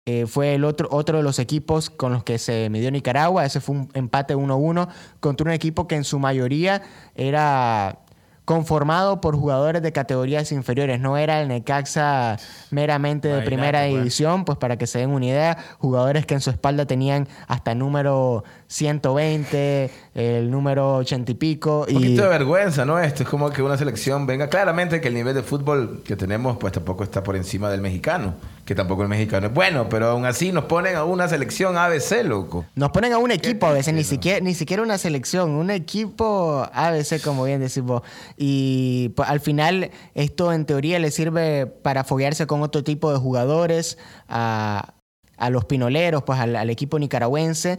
eh, 0.05 0.27
fue 0.27 0.53
el 0.53 0.63
otro, 0.63 0.87
otro 0.91 1.17
de 1.17 1.23
los 1.23 1.39
equipos 1.39 1.89
con 1.89 2.13
los 2.13 2.23
que 2.23 2.37
se 2.37 2.69
midió 2.69 2.91
Nicaragua. 2.91 3.45
Ese 3.45 3.59
fue 3.61 3.75
un 3.77 3.89
empate 3.95 4.35
1-1 4.35 4.87
contra 5.19 5.47
un 5.47 5.53
equipo 5.53 5.87
que 5.87 5.95
en 5.95 6.03
su 6.03 6.19
mayoría 6.19 6.83
era 7.15 7.97
conformado 8.45 9.21
por 9.21 9.35
jugadores 9.35 9.81
de 9.81 9.91
categorías 9.91 10.51
inferiores. 10.51 10.99
No 10.99 11.17
era 11.17 11.41
el 11.41 11.47
Necaxa 11.47 12.37
meramente 12.69 13.27
de 13.27 13.41
primera 13.41 13.79
pues. 13.79 13.95
división, 13.95 14.45
pues 14.45 14.59
para 14.59 14.77
que 14.77 14.85
se 14.85 14.99
den 14.99 15.09
una 15.09 15.25
idea, 15.25 15.57
jugadores 15.79 16.27
que 16.27 16.35
en 16.35 16.41
su 16.41 16.51
espalda 16.51 16.85
tenían 16.85 17.27
hasta 17.47 17.73
número 17.73 18.43
120, 18.67 19.89
el 20.15 20.49
número 20.49 20.95
80 20.95 21.33
y 21.33 21.35
pico. 21.35 21.81
Un 21.83 21.91
y... 21.91 21.93
poquito 21.93 22.23
de 22.23 22.29
vergüenza, 22.29 22.85
¿no? 22.85 22.97
Esto 22.97 23.23
es 23.23 23.29
como 23.29 23.49
que 23.51 23.61
una 23.61 23.77
selección 23.77 24.25
venga. 24.25 24.47
Claramente 24.47 25.01
que 25.01 25.09
el 25.09 25.13
nivel 25.13 25.35
de 25.35 25.43
fútbol 25.43 26.01
que 26.05 26.15
tenemos, 26.15 26.55
pues 26.57 26.71
tampoco 26.71 27.03
está 27.03 27.21
por 27.21 27.35
encima 27.35 27.69
del 27.69 27.81
mexicano. 27.81 28.33
Que 28.63 28.73
tampoco 28.73 29.03
el 29.03 29.09
mexicano 29.09 29.47
es 29.47 29.53
bueno, 29.53 29.89
pero 29.89 30.07
aún 30.07 30.25
así 30.25 30.53
nos 30.53 30.63
ponen 30.65 30.95
a 30.95 31.03
una 31.03 31.27
selección 31.27 31.77
ABC, 31.77 32.23
loco. 32.23 32.65
Nos 32.75 32.91
ponen 32.91 33.11
a 33.11 33.17
un 33.17 33.29
equipo 33.29 33.67
a 33.67 33.73
veces, 33.73 33.93
ni 33.93 34.05
siquiera, 34.05 34.39
ni 34.39 34.55
siquiera 34.55 34.81
una 34.81 34.97
selección, 34.97 35.51
un 35.51 35.69
equipo 35.69 36.65
ABC, 36.73 37.21
como 37.21 37.43
bien 37.43 37.59
decís 37.59 37.83
vos. 37.83 38.01
Y 38.37 39.09
pues, 39.17 39.29
al 39.29 39.41
final 39.41 39.91
esto 40.13 40.53
en 40.53 40.65
teoría 40.65 40.97
le 40.97 41.11
sirve 41.11 41.67
para 41.67 42.05
foguearse 42.05 42.47
con 42.47 42.61
otro 42.61 42.85
tipo 42.85 43.11
de 43.11 43.19
jugadores, 43.19 43.97
a, 44.29 44.93
a 45.37 45.49
los 45.49 45.65
pinoleros, 45.65 46.23
pues 46.23 46.39
al, 46.39 46.55
al 46.55 46.69
equipo 46.69 46.97
nicaragüense. 46.99 47.77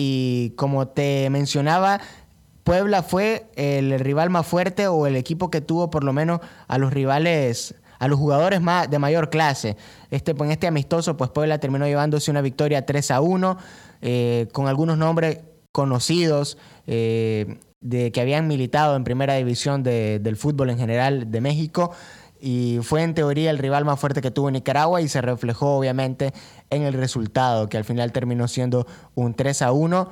Y 0.00 0.50
como 0.50 0.86
te 0.86 1.28
mencionaba, 1.28 2.00
Puebla 2.62 3.02
fue 3.02 3.46
el 3.56 3.98
rival 3.98 4.30
más 4.30 4.46
fuerte 4.46 4.86
o 4.86 5.08
el 5.08 5.16
equipo 5.16 5.50
que 5.50 5.60
tuvo 5.60 5.90
por 5.90 6.04
lo 6.04 6.12
menos 6.12 6.38
a 6.68 6.78
los 6.78 6.92
rivales, 6.92 7.74
a 7.98 8.06
los 8.06 8.16
jugadores 8.16 8.60
más 8.60 8.88
de 8.88 9.00
mayor 9.00 9.28
clase. 9.28 9.76
Este, 10.12 10.30
en 10.38 10.50
este 10.52 10.68
amistoso, 10.68 11.16
pues 11.16 11.30
Puebla 11.30 11.58
terminó 11.58 11.84
llevándose 11.86 12.30
una 12.30 12.42
victoria 12.42 12.86
3 12.86 13.10
a 13.10 13.20
1, 13.20 13.58
eh, 14.02 14.46
con 14.52 14.68
algunos 14.68 14.98
nombres 14.98 15.40
conocidos 15.72 16.58
eh, 16.86 17.58
de 17.80 18.12
que 18.12 18.20
habían 18.20 18.46
militado 18.46 18.94
en 18.94 19.02
primera 19.02 19.34
división 19.34 19.82
de- 19.82 20.20
del 20.20 20.36
fútbol 20.36 20.70
en 20.70 20.78
general 20.78 21.30
de 21.32 21.40
México. 21.40 21.90
Y 22.40 22.78
fue 22.82 23.02
en 23.02 23.14
teoría 23.14 23.50
el 23.50 23.58
rival 23.58 23.84
más 23.84 23.98
fuerte 23.98 24.20
que 24.20 24.30
tuvo 24.30 24.50
Nicaragua 24.50 25.00
y 25.00 25.08
se 25.08 25.20
reflejó 25.20 25.76
obviamente 25.76 26.32
en 26.70 26.82
el 26.82 26.94
resultado, 26.94 27.68
que 27.68 27.76
al 27.76 27.84
final 27.84 28.12
terminó 28.12 28.48
siendo 28.48 28.86
un 29.14 29.34
3 29.34 29.62
a 29.62 29.72
1 29.72 30.08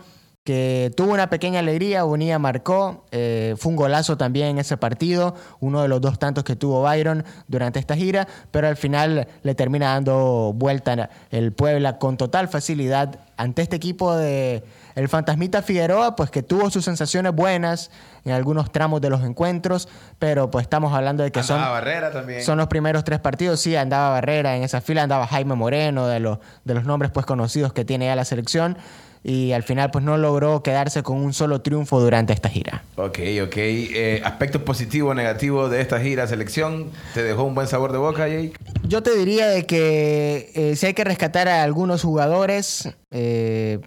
que 0.46 0.92
tuvo 0.96 1.12
una 1.12 1.28
pequeña 1.28 1.58
alegría, 1.58 2.04
Bonilla 2.04 2.38
marcó, 2.38 3.04
eh, 3.10 3.56
fue 3.58 3.70
un 3.70 3.76
golazo 3.76 4.16
también 4.16 4.46
en 4.46 4.58
ese 4.60 4.76
partido, 4.76 5.34
uno 5.58 5.82
de 5.82 5.88
los 5.88 6.00
dos 6.00 6.20
tantos 6.20 6.44
que 6.44 6.54
tuvo 6.54 6.82
Byron 6.82 7.24
durante 7.48 7.80
esta 7.80 7.96
gira, 7.96 8.28
pero 8.52 8.68
al 8.68 8.76
final 8.76 9.26
le 9.42 9.54
termina 9.56 9.94
dando 9.94 10.52
vuelta 10.54 11.10
el 11.30 11.52
Puebla 11.52 11.98
con 11.98 12.16
total 12.16 12.46
facilidad 12.46 13.18
ante 13.36 13.62
este 13.62 13.74
equipo 13.74 14.14
de 14.14 14.62
el 14.96 15.08
Fantasmita 15.08 15.62
Figueroa, 15.62 16.16
pues 16.16 16.30
que 16.30 16.42
tuvo 16.42 16.70
sus 16.70 16.84
sensaciones 16.84 17.32
buenas 17.32 17.90
en 18.24 18.32
algunos 18.32 18.72
tramos 18.72 19.00
de 19.00 19.10
los 19.10 19.22
encuentros, 19.22 19.88
pero 20.18 20.50
pues 20.50 20.64
estamos 20.64 20.92
hablando 20.94 21.22
de 21.22 21.30
que 21.30 21.42
son, 21.42 21.60
Barrera 21.60 22.10
también. 22.10 22.42
son 22.42 22.58
los 22.58 22.66
primeros 22.66 23.04
tres 23.04 23.20
partidos, 23.20 23.60
sí, 23.60 23.76
andaba 23.76 24.10
Barrera 24.10 24.56
en 24.56 24.62
esa 24.62 24.80
fila, 24.80 25.02
andaba 25.02 25.26
Jaime 25.26 25.54
Moreno, 25.54 26.08
de 26.08 26.18
los, 26.18 26.38
de 26.64 26.74
los 26.74 26.84
nombres 26.84 27.12
pues 27.12 27.26
conocidos 27.26 27.74
que 27.74 27.84
tiene 27.84 28.06
ya 28.06 28.16
la 28.16 28.24
selección, 28.24 28.78
y 29.22 29.52
al 29.52 29.64
final 29.64 29.90
pues 29.90 30.04
no 30.04 30.16
logró 30.16 30.62
quedarse 30.62 31.02
con 31.02 31.18
un 31.18 31.34
solo 31.34 31.60
triunfo 31.60 32.00
durante 32.00 32.32
esta 32.32 32.48
gira. 32.48 32.84
Ok, 32.94 33.18
ok. 33.42 33.56
Eh, 33.56 34.22
aspectos 34.24 34.62
positivos 34.62 35.10
o 35.10 35.14
negativos 35.14 35.70
de 35.70 35.80
esta 35.80 36.00
gira, 36.00 36.26
selección. 36.26 36.90
¿Te 37.12 37.22
dejó 37.22 37.42
un 37.42 37.54
buen 37.54 37.66
sabor 37.66 37.92
de 37.92 37.98
boca, 37.98 38.28
Jake? 38.28 38.52
Yo 38.84 39.02
te 39.02 39.16
diría 39.16 39.48
de 39.48 39.66
que 39.66 40.52
eh, 40.54 40.76
si 40.76 40.86
hay 40.86 40.94
que 40.94 41.02
rescatar 41.02 41.48
a 41.48 41.64
algunos 41.64 42.02
jugadores, 42.02 42.88
eh, 43.10 43.80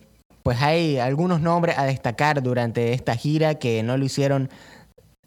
pues 0.50 0.64
hay 0.64 0.98
algunos 0.98 1.42
nombres 1.42 1.78
a 1.78 1.84
destacar 1.84 2.42
durante 2.42 2.94
esta 2.94 3.16
gira 3.16 3.60
que 3.60 3.84
no 3.84 3.98
lo 3.98 4.06
hicieron 4.06 4.50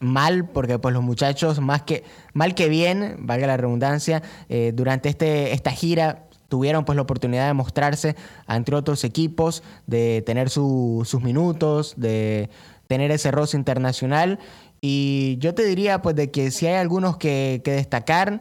mal, 0.01 0.49
porque 0.49 0.81
pues 0.81 0.93
los 0.93 1.05
muchachos, 1.05 1.61
más 1.61 1.83
que 1.83 2.03
mal 2.33 2.57
que 2.57 2.69
bien, 2.69 3.19
valga 3.21 3.47
la 3.47 3.57
redundancia, 3.57 4.21
eh, 4.49 4.73
durante 4.75 5.09
este, 5.09 5.53
esta 5.53 5.71
gira 5.71 6.25
tuvieron 6.49 6.85
pues 6.85 6.97
la 6.97 7.03
oportunidad 7.03 7.47
de 7.47 7.53
mostrarse 7.55 8.17
ante 8.49 8.75
otros 8.75 9.05
equipos, 9.05 9.63
de 9.87 10.25
tener 10.27 10.51
su- 10.51 11.03
sus 11.07 11.23
minutos, 11.23 11.95
de 11.97 12.51
tener 12.89 13.13
ese 13.13 13.31
roce 13.31 13.57
internacional. 13.57 14.41
Y 14.81 15.37
yo 15.39 15.55
te 15.55 15.65
diría 15.65 16.03
pues 16.03 16.17
de 16.17 16.33
que 16.33 16.51
si 16.51 16.67
hay 16.67 16.75
algunos 16.75 17.17
que, 17.17 17.61
que 17.65 17.71
destacar, 17.71 18.41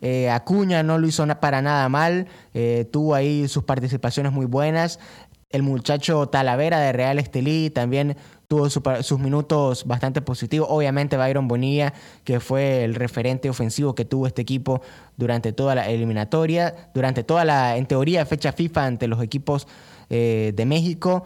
eh, 0.00 0.30
Acuña 0.30 0.84
no 0.84 0.96
lo 0.96 1.08
hizo 1.08 1.26
para 1.40 1.60
nada 1.60 1.88
mal, 1.88 2.28
eh, 2.54 2.88
tuvo 2.92 3.16
ahí 3.16 3.48
sus 3.48 3.64
participaciones 3.64 4.30
muy 4.30 4.46
buenas. 4.46 5.00
El 5.50 5.64
muchacho 5.64 6.28
Talavera 6.28 6.78
de 6.78 6.92
Real 6.92 7.18
Estelí 7.18 7.70
también 7.70 8.16
tuvo 8.46 8.70
sus 8.70 9.18
minutos 9.18 9.84
bastante 9.84 10.22
positivos. 10.22 10.68
Obviamente 10.70 11.16
Byron 11.16 11.48
Bonilla, 11.48 11.92
que 12.22 12.38
fue 12.38 12.84
el 12.84 12.94
referente 12.94 13.50
ofensivo 13.50 13.96
que 13.96 14.04
tuvo 14.04 14.28
este 14.28 14.42
equipo 14.42 14.80
durante 15.16 15.52
toda 15.52 15.74
la 15.74 15.88
eliminatoria, 15.88 16.90
durante 16.94 17.24
toda 17.24 17.44
la, 17.44 17.76
en 17.76 17.86
teoría, 17.86 18.24
fecha 18.26 18.52
FIFA 18.52 18.86
ante 18.86 19.08
los 19.08 19.20
equipos 19.22 19.66
eh, 20.08 20.52
de 20.54 20.66
México. 20.66 21.24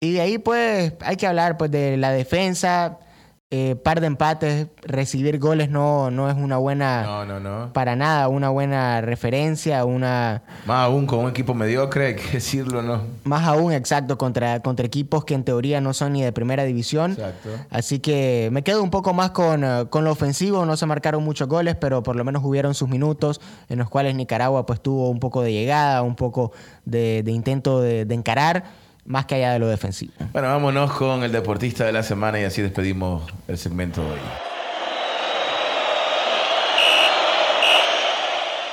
Y 0.00 0.12
de 0.12 0.20
ahí 0.20 0.38
pues 0.38 0.92
hay 1.00 1.16
que 1.16 1.26
hablar 1.26 1.56
pues 1.56 1.72
de 1.72 1.96
la 1.96 2.12
defensa, 2.12 3.00
eh, 3.50 3.76
par 3.76 4.00
de 4.00 4.08
empates, 4.08 4.66
recibir 4.82 5.38
goles 5.38 5.70
no, 5.70 6.10
no 6.10 6.28
es 6.28 6.36
una 6.36 6.56
buena, 6.56 7.02
No, 7.04 7.24
no, 7.24 7.38
no. 7.38 7.72
para 7.72 7.94
nada, 7.94 8.26
una 8.26 8.48
buena 8.48 9.00
referencia, 9.02 9.84
una... 9.84 10.42
Más 10.66 10.86
aún 10.86 11.06
con 11.06 11.20
un 11.20 11.30
equipo 11.30 11.54
mediocre, 11.54 12.06
hay 12.06 12.16
que 12.16 12.28
decirlo, 12.32 12.82
¿no? 12.82 13.02
Más 13.22 13.46
aún, 13.46 13.72
exacto, 13.72 14.18
contra, 14.18 14.60
contra 14.62 14.84
equipos 14.84 15.24
que 15.24 15.34
en 15.34 15.44
teoría 15.44 15.80
no 15.80 15.94
son 15.94 16.14
ni 16.14 16.22
de 16.24 16.32
primera 16.32 16.64
división. 16.64 17.12
Exacto. 17.12 17.50
Así 17.70 18.00
que 18.00 18.48
me 18.50 18.64
quedo 18.64 18.82
un 18.82 18.90
poco 18.90 19.14
más 19.14 19.30
con, 19.30 19.62
eh, 19.62 19.86
con 19.90 20.02
lo 20.02 20.10
ofensivo. 20.10 20.66
No 20.66 20.76
se 20.76 20.86
marcaron 20.86 21.22
muchos 21.22 21.46
goles, 21.46 21.76
pero 21.76 22.02
por 22.02 22.16
lo 22.16 22.24
menos 22.24 22.42
hubieron 22.44 22.74
sus 22.74 22.88
minutos 22.88 23.40
en 23.68 23.78
los 23.78 23.88
cuales 23.88 24.16
Nicaragua 24.16 24.66
pues 24.66 24.80
tuvo 24.80 25.08
un 25.08 25.20
poco 25.20 25.42
de 25.42 25.52
llegada, 25.52 26.02
un 26.02 26.16
poco 26.16 26.50
de, 26.84 27.22
de 27.24 27.30
intento 27.30 27.80
de, 27.80 28.04
de 28.06 28.14
encarar, 28.16 28.64
más 29.06 29.26
que 29.26 29.36
allá 29.36 29.52
de 29.52 29.58
lo 29.58 29.68
defensivo. 29.68 30.12
Bueno, 30.32 30.48
vámonos 30.48 30.92
con 30.92 31.22
el 31.22 31.32
deportista 31.32 31.84
de 31.84 31.92
la 31.92 32.02
semana 32.02 32.40
y 32.40 32.44
así 32.44 32.62
despedimos 32.62 33.22
el 33.48 33.58
segmento 33.58 34.02
de 34.02 34.10
hoy. 34.10 34.18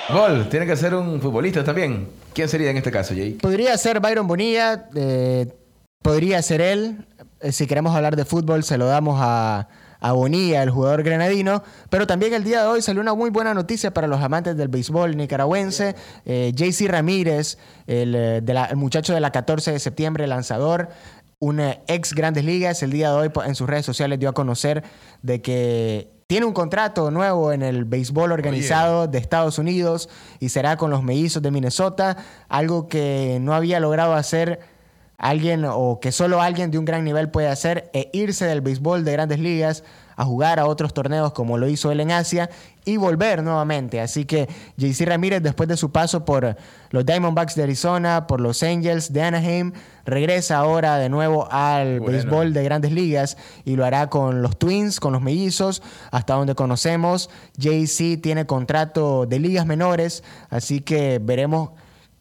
Gol, 0.09 0.49
tiene 0.49 0.65
que 0.65 0.75
ser 0.75 0.93
un 0.95 1.21
futbolista 1.21 1.63
también. 1.63 2.09
¿Quién 2.33 2.49
sería 2.49 2.69
en 2.69 2.77
este 2.77 2.91
caso, 2.91 3.13
Jake? 3.13 3.37
Podría 3.41 3.77
ser 3.77 3.99
Byron 3.99 4.27
Bonilla, 4.27 4.89
eh, 4.95 5.47
podría 6.01 6.41
ser 6.41 6.61
él. 6.61 7.05
Eh, 7.39 7.51
si 7.51 7.67
queremos 7.67 7.95
hablar 7.95 8.15
de 8.15 8.25
fútbol, 8.25 8.63
se 8.63 8.77
lo 8.77 8.85
damos 8.85 9.17
a, 9.21 9.69
a 10.03 10.11
Bonilla, 10.11 10.61
el 10.61 10.69
jugador 10.69 11.01
granadino. 11.01 11.63
Pero 11.89 12.05
también 12.05 12.33
el 12.33 12.43
día 12.43 12.61
de 12.61 12.67
hoy 12.67 12.81
salió 12.81 13.01
una 13.01 13.15
muy 13.15 13.29
buena 13.31 13.53
noticia 13.53 13.91
para 13.93 14.05
los 14.05 14.21
amantes 14.21 14.55
del 14.57 14.67
béisbol 14.67 15.15
nicaragüense. 15.17 15.95
Eh, 16.25 16.51
JC 16.53 16.87
Ramírez, 16.87 17.57
el, 17.87 18.13
eh, 18.13 18.41
de 18.43 18.53
la- 18.53 18.65
el 18.65 18.75
muchacho 18.75 19.13
de 19.13 19.19
la 19.21 19.31
14 19.31 19.71
de 19.71 19.79
septiembre, 19.79 20.27
lanzador, 20.27 20.89
un 21.39 21.59
eh, 21.59 21.81
ex 21.87 22.13
Grandes 22.13 22.45
Ligas, 22.45 22.83
el 22.83 22.91
día 22.91 23.09
de 23.11 23.15
hoy 23.15 23.31
en 23.45 23.55
sus 23.55 23.67
redes 23.67 23.85
sociales 23.85 24.19
dio 24.19 24.29
a 24.29 24.33
conocer 24.33 24.83
de 25.21 25.41
que 25.41 26.11
tiene 26.27 26.45
un 26.45 26.53
contrato 26.53 27.11
nuevo 27.11 27.51
en 27.51 27.61
el 27.61 27.85
béisbol 27.85 28.31
organizado 28.31 29.07
de 29.07 29.17
Estados 29.19 29.57
Unidos 29.59 30.09
y 30.39 30.49
será 30.49 30.77
con 30.77 30.89
los 30.89 31.03
mellizos 31.03 31.41
de 31.43 31.51
Minnesota, 31.51 32.17
algo 32.49 32.87
que 32.87 33.37
no 33.41 33.53
había 33.53 33.79
logrado 33.79 34.13
hacer 34.13 34.59
alguien 35.17 35.65
o 35.65 35.99
que 36.01 36.11
solo 36.11 36.41
alguien 36.41 36.71
de 36.71 36.77
un 36.77 36.85
gran 36.85 37.03
nivel 37.03 37.29
puede 37.29 37.47
hacer 37.47 37.89
e 37.93 38.09
irse 38.13 38.45
del 38.45 38.61
béisbol 38.61 39.03
de 39.05 39.11
grandes 39.11 39.39
ligas 39.39 39.83
a 40.15 40.25
jugar 40.25 40.59
a 40.59 40.67
otros 40.67 40.93
torneos 40.93 41.33
como 41.33 41.57
lo 41.57 41.67
hizo 41.67 41.91
él 41.91 41.99
en 41.99 42.11
Asia 42.11 42.49
y 42.85 42.97
volver 42.97 43.41
nuevamente. 43.41 44.01
Así 44.01 44.25
que 44.25 44.47
JC 44.77 45.05
Ramírez, 45.07 45.41
después 45.41 45.67
de 45.69 45.77
su 45.77 45.91
paso 45.91 46.25
por 46.25 46.55
los 46.91 47.05
Diamondbacks 47.05 47.55
de 47.55 47.63
Arizona, 47.63 48.27
por 48.27 48.39
los 48.41 48.61
Angels 48.61 49.11
de 49.13 49.23
Anaheim, 49.23 49.71
regresa 50.05 50.57
ahora 50.57 50.97
de 50.97 51.09
nuevo 51.09 51.47
al 51.51 51.99
Bueno. 51.99 52.17
béisbol 52.17 52.53
de 52.53 52.63
grandes 52.63 52.91
ligas 52.91 53.37
y 53.65 53.75
lo 53.75 53.85
hará 53.85 54.09
con 54.09 54.41
los 54.41 54.57
Twins, 54.57 54.99
con 54.99 55.13
los 55.13 55.21
mellizos, 55.21 55.81
hasta 56.11 56.35
donde 56.35 56.55
conocemos. 56.55 57.29
JC 57.57 58.21
tiene 58.21 58.45
contrato 58.45 59.25
de 59.25 59.39
ligas 59.39 59.65
menores, 59.65 60.23
así 60.49 60.81
que 60.81 61.19
veremos 61.19 61.71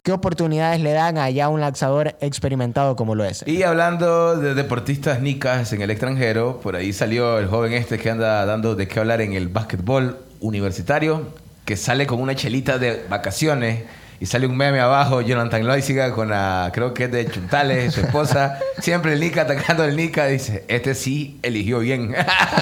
qué 0.02 0.10
oportunidades 0.10 0.80
le 0.80 0.92
dan 0.92 1.16
allá 1.16 1.44
a 1.44 1.48
un 1.48 1.60
lanzador 1.60 2.16
experimentado 2.20 2.96
como 2.96 3.14
lo 3.14 3.24
es. 3.24 3.44
Y 3.46 3.62
hablando 3.62 4.36
de 4.36 4.54
deportistas 4.54 5.20
nicas 5.20 5.72
en 5.72 5.80
el 5.80 5.90
extranjero, 5.90 6.60
por 6.60 6.74
ahí 6.74 6.92
salió 6.92 7.38
el 7.38 7.46
joven 7.46 7.72
este 7.72 7.98
que 7.98 8.10
anda 8.10 8.44
dando 8.44 8.74
de 8.74 8.88
qué 8.88 8.98
hablar 8.98 9.20
en 9.20 9.32
el 9.34 9.48
básquetbol 9.48 10.18
universitario, 10.40 11.28
que 11.64 11.76
sale 11.76 12.08
con 12.08 12.20
una 12.20 12.34
chelita 12.34 12.78
de 12.78 13.04
vacaciones 13.08 13.84
y 14.22 14.26
sale 14.26 14.46
un 14.46 14.56
meme 14.56 14.78
abajo, 14.78 15.20
Jonathan 15.20 15.66
Loisiga 15.66 16.12
con 16.12 16.28
la, 16.28 16.70
creo 16.72 16.94
que 16.94 17.04
es 17.06 17.10
de 17.10 17.26
Chuntales, 17.26 17.92
su 17.92 18.02
esposa, 18.02 18.56
siempre 18.78 19.14
el 19.14 19.18
Nica 19.20 19.42
atacando 19.42 19.82
al 19.82 19.96
Nica, 19.96 20.26
dice, 20.26 20.64
este 20.68 20.94
sí 20.94 21.40
eligió 21.42 21.80
bien. 21.80 22.14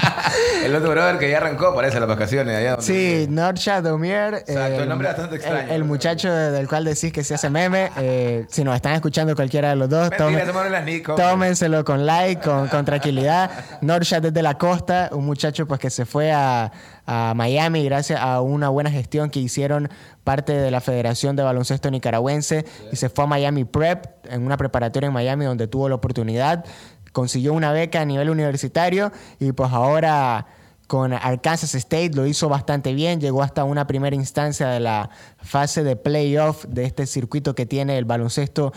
el 0.64 0.74
otro 0.74 0.90
brother 0.90 1.18
que 1.18 1.30
ya 1.30 1.36
arrancó, 1.36 1.74
parece 1.74 2.00
las 2.00 2.08
vacaciones 2.08 2.56
allá. 2.56 2.76
donde- 2.76 2.84
Sí, 2.86 3.26
Norshad 3.28 3.82
Domier. 3.82 4.34
Exacto, 4.36 4.82
el 4.82 4.88
nombre 4.88 5.08
bastante 5.08 5.36
extraño. 5.36 5.68
El, 5.68 5.70
el 5.76 5.84
muchacho 5.84 6.32
del 6.32 6.66
cual 6.66 6.84
decís 6.84 7.12
que 7.12 7.22
se 7.24 7.34
hace 7.34 7.50
meme. 7.50 7.90
eh, 7.98 8.46
si 8.48 8.64
nos 8.64 8.74
están 8.74 8.94
escuchando 8.94 9.34
cualquiera 9.36 9.68
de 9.70 9.76
los 9.76 9.88
dos, 9.90 10.08
Mentira, 10.10 10.46
tomen- 10.52 10.84
Nico, 10.84 11.14
tómenselo 11.14 11.84
con 11.84 12.06
like, 12.06 12.40
con, 12.42 12.68
con 12.68 12.84
tranquilidad. 12.86 13.50
Norshad 13.82 14.22
desde 14.22 14.42
la 14.42 14.54
costa, 14.56 15.10
un 15.12 15.26
muchacho 15.26 15.66
pues 15.66 15.78
que 15.78 15.90
se 15.90 16.06
fue 16.06 16.32
a, 16.32 16.72
a 17.12 17.34
Miami 17.34 17.84
gracias 17.84 18.20
a 18.20 18.40
una 18.40 18.68
buena 18.68 18.88
gestión 18.88 19.30
que 19.30 19.40
hicieron 19.40 19.88
parte 20.22 20.52
de 20.52 20.70
la 20.70 20.80
Federación 20.80 21.34
de 21.34 21.42
Baloncesto 21.42 21.90
Nicaragüense 21.90 22.64
y 22.92 22.94
se 22.94 23.08
fue 23.08 23.24
a 23.24 23.26
Miami 23.26 23.64
Prep, 23.64 24.24
en 24.30 24.46
una 24.46 24.56
preparatoria 24.56 25.08
en 25.08 25.12
Miami 25.12 25.44
donde 25.44 25.66
tuvo 25.66 25.88
la 25.88 25.96
oportunidad, 25.96 26.64
consiguió 27.12 27.52
una 27.52 27.72
beca 27.72 28.00
a 28.00 28.04
nivel 28.04 28.30
universitario 28.30 29.10
y 29.40 29.50
pues 29.50 29.72
ahora 29.72 30.46
con 30.86 31.12
Arkansas 31.12 31.74
State 31.74 32.12
lo 32.14 32.26
hizo 32.26 32.48
bastante 32.48 32.94
bien, 32.94 33.20
llegó 33.20 33.42
hasta 33.42 33.64
una 33.64 33.88
primera 33.88 34.14
instancia 34.14 34.68
de 34.68 34.78
la 34.78 35.10
fase 35.38 35.82
de 35.82 35.96
playoff 35.96 36.64
de 36.66 36.84
este 36.84 37.06
circuito 37.06 37.56
que 37.56 37.66
tiene 37.66 37.98
el 37.98 38.04
baloncesto 38.04 38.72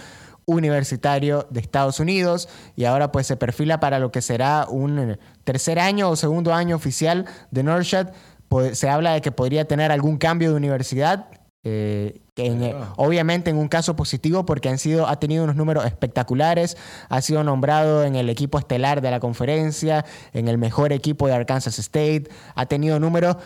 universitario 0.46 1.48
de 1.50 1.60
Estados 1.60 2.00
Unidos 2.00 2.50
y 2.76 2.86
ahora 2.86 3.12
pues 3.12 3.28
se 3.28 3.36
perfila 3.38 3.80
para 3.80 4.00
lo 4.00 4.12
que 4.12 4.22
será 4.22 4.66
un 4.70 5.18
tercer 5.44 5.80
año 5.80 6.10
o 6.10 6.16
segundo 6.16 6.54
año 6.54 6.76
oficial 6.76 7.26
de 7.52 7.64
Norshad. 7.64 8.10
Po- 8.50 8.74
Se 8.76 8.90
habla 8.90 9.14
de 9.14 9.22
que 9.22 9.32
podría 9.32 9.66
tener 9.66 9.92
algún 9.92 10.18
cambio 10.18 10.50
de 10.52 10.56
universidad. 10.58 11.28
eh, 11.66 12.20
en, 12.36 12.62
eh, 12.64 12.76
obviamente 12.98 13.52
en 13.52 13.58
un 13.58 13.68
caso 13.70 13.96
positivo 13.96 14.44
porque 14.46 14.68
han 14.68 14.78
sido, 14.80 15.08
ha 15.08 15.18
tenido 15.20 15.44
unos 15.46 15.56
números 15.56 15.86
espectaculares, 15.86 16.76
ha 17.08 17.22
sido 17.22 17.44
nombrado 17.44 18.04
en 18.04 18.16
el 18.16 18.28
equipo 18.28 18.58
estelar 18.60 19.02
de 19.02 19.12
la 19.12 19.20
conferencia, 19.22 20.04
en 20.34 20.48
el 20.50 20.58
mejor 20.58 20.92
equipo 20.92 21.28
de 21.28 21.34
Arkansas 21.36 21.78
State, 21.80 22.26
ha 22.56 22.66
tenido 22.66 23.00
números 23.00 23.38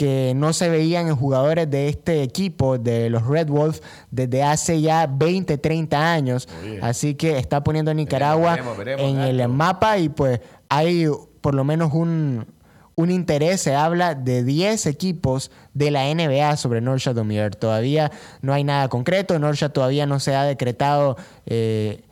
que 0.00 0.32
no 0.34 0.54
se 0.54 0.70
veían 0.70 1.08
en 1.08 1.14
jugadores 1.14 1.68
de 1.68 1.90
este 1.90 2.22
equipo, 2.22 2.78
de 2.78 3.10
los 3.10 3.26
Red 3.26 3.48
Wolves, 3.48 3.82
desde 4.10 4.42
hace 4.42 4.80
ya 4.80 5.06
20, 5.06 5.58
30 5.58 6.12
años. 6.14 6.48
Así 6.80 7.16
que 7.16 7.36
está 7.36 7.62
poniendo 7.62 7.90
a 7.90 7.94
Nicaragua 7.94 8.52
veremos, 8.52 8.78
veremos, 8.78 9.04
en 9.04 9.18
el 9.20 9.46
mapa 9.48 9.98
y 9.98 10.08
pues 10.08 10.40
hay 10.70 11.06
por 11.42 11.54
lo 11.54 11.64
menos 11.64 11.92
un, 11.92 12.46
un 12.94 13.10
interés, 13.10 13.60
se 13.60 13.74
habla 13.74 14.14
de 14.14 14.42
10 14.42 14.86
equipos 14.86 15.50
de 15.74 15.90
la 15.90 16.04
NBA 16.14 16.56
sobre 16.56 16.80
Norshad 16.80 17.18
Omier. 17.18 17.54
Todavía 17.54 18.10
no 18.40 18.54
hay 18.54 18.64
nada 18.64 18.88
concreto, 18.88 19.38
Norshad 19.38 19.72
todavía 19.72 20.06
no 20.06 20.18
se 20.18 20.34
ha 20.34 20.44
decretado... 20.44 21.18
eh, 21.44 22.04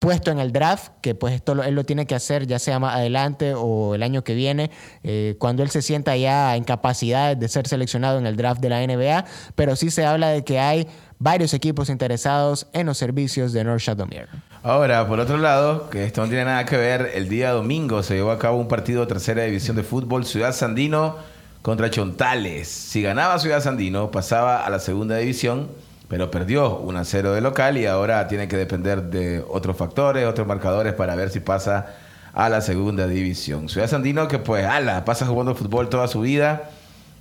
puesto 0.00 0.30
en 0.30 0.38
el 0.38 0.50
draft, 0.50 0.92
que 1.02 1.14
pues 1.14 1.34
esto 1.34 1.52
él 1.62 1.74
lo 1.74 1.84
tiene 1.84 2.06
que 2.06 2.14
hacer 2.14 2.46
ya 2.46 2.58
sea 2.58 2.78
más 2.78 2.96
adelante 2.96 3.52
o 3.54 3.94
el 3.94 4.02
año 4.02 4.24
que 4.24 4.34
viene, 4.34 4.70
eh, 5.04 5.36
cuando 5.38 5.62
él 5.62 5.68
se 5.68 5.82
sienta 5.82 6.16
ya 6.16 6.56
en 6.56 6.64
capacidad 6.64 7.36
de 7.36 7.48
ser 7.48 7.68
seleccionado 7.68 8.18
en 8.18 8.26
el 8.26 8.34
draft 8.34 8.62
de 8.62 8.70
la 8.70 8.84
NBA, 8.84 9.26
pero 9.54 9.76
sí 9.76 9.90
se 9.90 10.06
habla 10.06 10.30
de 10.30 10.42
que 10.42 10.58
hay 10.58 10.88
varios 11.18 11.52
equipos 11.52 11.90
interesados 11.90 12.66
en 12.72 12.86
los 12.86 12.96
servicios 12.96 13.52
de 13.52 13.62
North 13.62 13.82
Shadowmere. 13.82 14.28
Ahora, 14.62 15.06
por 15.06 15.20
otro 15.20 15.36
lado, 15.36 15.90
que 15.90 16.06
esto 16.06 16.22
no 16.22 16.28
tiene 16.28 16.46
nada 16.46 16.64
que 16.64 16.78
ver, 16.78 17.10
el 17.14 17.28
día 17.28 17.50
domingo 17.50 18.02
se 18.02 18.14
llevó 18.14 18.30
a 18.30 18.38
cabo 18.38 18.58
un 18.58 18.68
partido 18.68 19.02
de 19.02 19.06
tercera 19.06 19.44
división 19.44 19.76
de 19.76 19.82
fútbol, 19.82 20.24
Ciudad 20.24 20.54
Sandino 20.54 21.16
contra 21.60 21.90
Chontales. 21.90 22.68
Si 22.68 23.02
ganaba 23.02 23.38
Ciudad 23.38 23.62
Sandino, 23.62 24.10
pasaba 24.10 24.64
a 24.64 24.70
la 24.70 24.78
segunda 24.78 25.18
división, 25.18 25.68
pero 26.10 26.28
perdió 26.28 26.76
1 26.78 26.98
a 26.98 27.04
0 27.04 27.34
de 27.34 27.40
local 27.40 27.78
y 27.78 27.86
ahora 27.86 28.26
tiene 28.26 28.48
que 28.48 28.56
depender 28.56 29.04
de 29.04 29.44
otros 29.48 29.76
factores, 29.76 30.26
otros 30.26 30.44
marcadores 30.44 30.92
para 30.92 31.14
ver 31.14 31.30
si 31.30 31.38
pasa 31.38 31.94
a 32.32 32.48
la 32.48 32.60
segunda 32.62 33.06
división. 33.06 33.68
Ciudad 33.68 33.86
Sandino 33.86 34.26
que 34.26 34.40
pues, 34.40 34.66
ala, 34.66 35.04
pasa 35.04 35.24
jugando 35.24 35.54
fútbol 35.54 35.88
toda 35.88 36.08
su 36.08 36.22
vida 36.22 36.68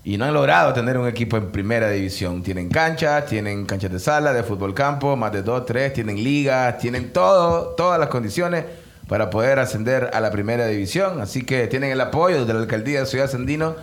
y 0.04 0.18
no 0.18 0.26
han 0.26 0.34
logrado 0.34 0.74
tener 0.74 0.98
un 0.98 1.08
equipo 1.08 1.38
en 1.38 1.52
primera 1.52 1.92
división. 1.92 2.42
Tienen 2.42 2.70
canchas, 2.70 3.28
tienen 3.28 3.68
canchas 3.68 3.92
de 3.92 4.00
sala, 4.00 4.34
de 4.34 4.42
fútbol 4.42 4.74
campo, 4.74 5.16
más 5.16 5.32
de 5.34 5.44
dos, 5.44 5.68
tres, 5.68 5.94
tienen 5.94 6.24
ligas, 6.24 6.80
tienen 6.80 7.14
todo, 7.14 7.76
todas 7.76 8.00
las 8.00 8.10
condiciones 8.10 8.66
para 9.08 9.30
poder 9.30 9.60
ascender 9.60 10.10
a 10.14 10.20
la 10.20 10.32
primera 10.32 10.66
división. 10.66 11.22
Así 11.22 11.44
que 11.44 11.68
tienen 11.68 11.92
el 11.92 12.02
apoyo 12.02 12.44
de 12.44 12.56
la 12.56 12.62
alcaldía 12.62 13.02
de 13.02 13.06
Ciudad 13.06 13.30
Sandino. 13.30 13.76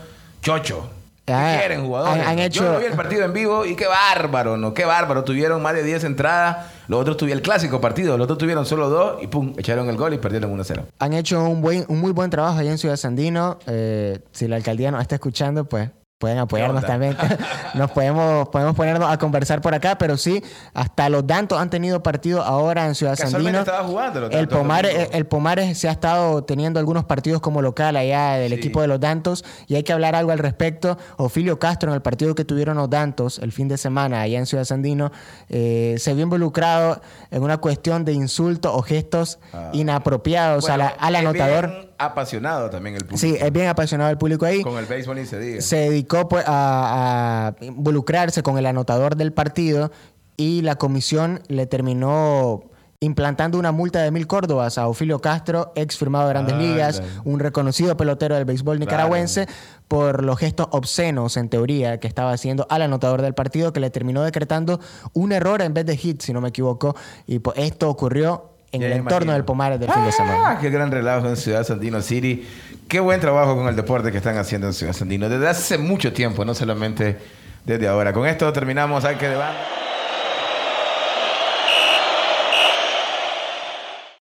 Chocho. 0.43 0.96
¿Qué 1.27 1.33
Ah, 1.33 1.57
quieren 1.59 1.85
jugadores? 1.85 2.23
han- 2.23 2.29
han 2.29 2.39
hecho- 2.39 2.63
Yo 2.63 2.73
no 2.75 2.79
vi 2.79 2.85
el 2.87 2.93
partido 2.93 3.25
en 3.25 3.33
vivo 3.33 3.65
y 3.67 3.75
qué 3.75 3.87
bárbaro, 3.87 4.57
¿no? 4.57 4.73
Qué 4.73 4.85
bárbaro. 4.85 5.25
Tuvieron 5.25 5.61
más 5.61 5.75
de 5.75 5.83
10 5.83 6.05
entradas. 6.05 6.67
Los 6.87 7.01
otros 7.01 7.17
tuvieron 7.17 7.39
el 7.39 7.43
clásico 7.43 7.81
partido. 7.81 8.17
Los 8.17 8.27
otros 8.27 8.39
tuvieron 8.39 8.65
solo 8.65 8.89
dos 8.89 9.21
y 9.23 9.27
pum, 9.27 9.53
echaron 9.59 9.89
el 9.89 9.97
gol 9.97 10.15
y 10.15 10.19
perdieron 10.19 10.53
1-0. 10.53 10.85
Han 11.01 11.13
hecho 11.15 11.43
un, 11.43 11.61
buen, 11.61 11.85
un 11.89 12.01
muy 12.01 12.13
buen 12.13 12.31
trabajo 12.31 12.59
allá 12.59 12.71
en 12.71 12.79
Ciudad 12.79 12.97
Sandino. 12.97 13.59
Eh, 13.67 14.21
si 14.31 14.47
la 14.47 14.55
alcaldía 14.57 14.93
nos 14.93 15.03
está 15.03 15.17
escuchando, 15.17 15.65
pues 15.65 15.91
pueden 16.19 16.39
apoyarnos 16.39 16.85
también. 16.85 17.17
nos 17.75 17.91
podemos, 17.91 18.49
podemos 18.49 18.75
ponernos 18.75 19.11
a 19.11 19.19
conversar 19.19 19.61
por 19.61 19.75
acá, 19.75 19.99
pero 19.99 20.17
sí, 20.17 20.43
hasta 20.73 21.09
los 21.09 21.27
Dantos 21.27 21.59
han 21.61 21.69
tenido 21.71 22.03
partido 22.03 22.43
ahora 22.43 22.87
en 22.87 22.95
Ciudad 22.95 23.17
Sandino. 23.17 23.59
estaba 23.61 23.85
jugando 23.85 24.21
los 24.21 24.33
el 24.33 24.49
Pomares, 24.49 24.93
domingo. 24.95 25.13
el 25.13 25.27
Pomares 25.27 25.79
se 25.79 25.89
ha 25.89 25.93
estado 25.93 26.43
teniendo 26.45 26.81
algunos 26.81 27.05
partidos 27.05 27.41
como 27.41 27.61
local 27.61 27.97
allá 27.97 28.33
del 28.35 28.53
Sí. 28.53 28.59
equipo 28.59 28.81
de 28.81 28.89
los 28.89 28.99
Dantos 29.01 29.45
y 29.67 29.75
hay 29.75 29.83
que 29.83 29.93
hablar 29.93 30.15
algo 30.15 30.33
al 30.33 30.39
respecto. 30.39 30.97
Ofilio 31.19 31.59
Castro 31.59 31.91
en 31.91 31.95
el 31.95 32.03
partido 32.03 32.35
que 32.35 32.45
tuvieron 32.45 32.77
los 32.77 32.89
Dantos 32.89 33.39
el 33.39 33.53
fin 33.53 33.69
de 33.69 33.77
semana 33.77 34.23
allá 34.23 34.39
en 34.39 34.47
Ciudad 34.47 34.65
Sandino 34.65 35.13
eh, 35.49 35.97
se 35.99 36.15
vio 36.15 36.23
involucrado 36.23 37.01
en 37.31 37.43
una 37.43 37.59
cuestión 37.59 38.05
de 38.05 38.13
insultos 38.13 38.73
o 38.75 38.83
gestos 38.83 39.39
Ah. 39.53 39.71
inapropiados 39.73 40.67
Bueno, 40.67 40.91
al 40.99 41.15
es 41.15 41.21
anotador. 41.21 41.69
bien 41.69 41.86
apasionado 41.99 42.71
también 42.71 42.97
el 42.97 43.03
público. 43.03 43.19
Sí, 43.19 43.37
es 43.41 43.53
bien 43.53 43.69
apasionado 43.69 44.11
el 44.11 44.19
público 44.19 44.47
ahí. 44.47 44.63
Con 44.63 44.79
el 44.79 44.87
béisbol 44.87 45.17
ni 45.17 45.27
se 45.27 45.39
diga. 45.39 45.61
Se 45.61 45.77
dedicó 45.77 46.29
pues, 46.29 46.45
a, 46.47 47.55
a 47.59 47.65
involucrarse 47.65 48.43
con 48.43 48.59
el 48.59 48.67
anotador 48.67 49.17
del 49.17 49.33
partido 49.33 49.91
y 50.37 50.63
la 50.63 50.77
comisión 50.77 51.41
le 51.49 51.67
terminó 51.67 52.65
implantando 53.01 53.59
una 53.59 53.73
multa 53.73 54.01
de 54.01 54.11
mil 54.11 54.27
córdobas 54.27 54.79
a 54.79 54.89
Ofilio 54.89 55.21
Castro, 55.21 55.73
ex 55.75 55.99
firmado 55.99 56.27
de 56.27 56.33
Grandes 56.33 56.55
Ándale. 56.55 56.73
Ligas, 56.73 57.03
un 57.25 57.41
reconocido 57.41 57.97
pelotero 57.97 58.35
del 58.35 58.47
béisbol 58.47 58.81
nicaragüense, 58.81 59.47
por 59.87 60.25
los 60.25 60.39
gestos 60.39 60.69
obscenos, 60.71 61.37
en 61.37 61.49
teoría, 61.49 62.01
que 62.01 62.09
estaba 62.09 62.33
haciendo 62.33 62.67
al 62.71 62.83
anotador 62.83 63.23
del 63.23 63.35
partido, 63.35 63.73
que 63.73 63.81
le 63.81 63.91
terminó 63.91 64.23
decretando 64.23 64.81
un 65.13 65.33
error 65.33 65.63
en 65.63 65.75
vez 65.75 65.85
de 65.87 65.97
hit, 65.97 66.23
si 66.23 66.33
no 66.33 66.41
me 66.41 66.49
equivoco. 66.49 66.97
Y 67.27 67.39
pues, 67.39 67.59
esto 67.59 67.91
ocurrió 67.91 68.56
en 68.77 68.83
Ya 68.83 68.87
el 68.89 68.93
entorno 68.95 69.33
del 69.33 69.45
Pomares 69.45 69.81
del 69.81 69.91
fin 69.91 70.05
de 70.05 70.13
semana. 70.13 70.51
Ah, 70.51 70.59
qué 70.61 70.71
gran 70.71 70.91
relajo 70.91 71.29
en 71.29 71.37
Ciudad 71.37 71.65
Sandino 71.65 72.01
City. 72.01 72.47
Qué 72.89 73.01
buen 73.01 73.21
trabajo 73.21 73.57
con 73.57 73.69
el 73.69 73.77
deporte 73.77 74.13
que 74.13 74.19
están 74.19 74.39
haciendo 74.39 74.69
en 74.69 74.73
Ciudad 74.73 74.93
Sandino 74.93 75.29
desde 75.29 75.49
hace 75.49 75.79
mucho 75.79 76.13
tiempo, 76.13 76.45
no 76.45 76.55
solamente 76.55 77.19
desde 77.65 77.89
ahora. 77.89 78.13
Con 78.13 78.27
esto 78.27 78.53
terminamos. 78.53 79.05
Hay 79.05 79.17
que 79.17 79.29
de. 79.29 79.37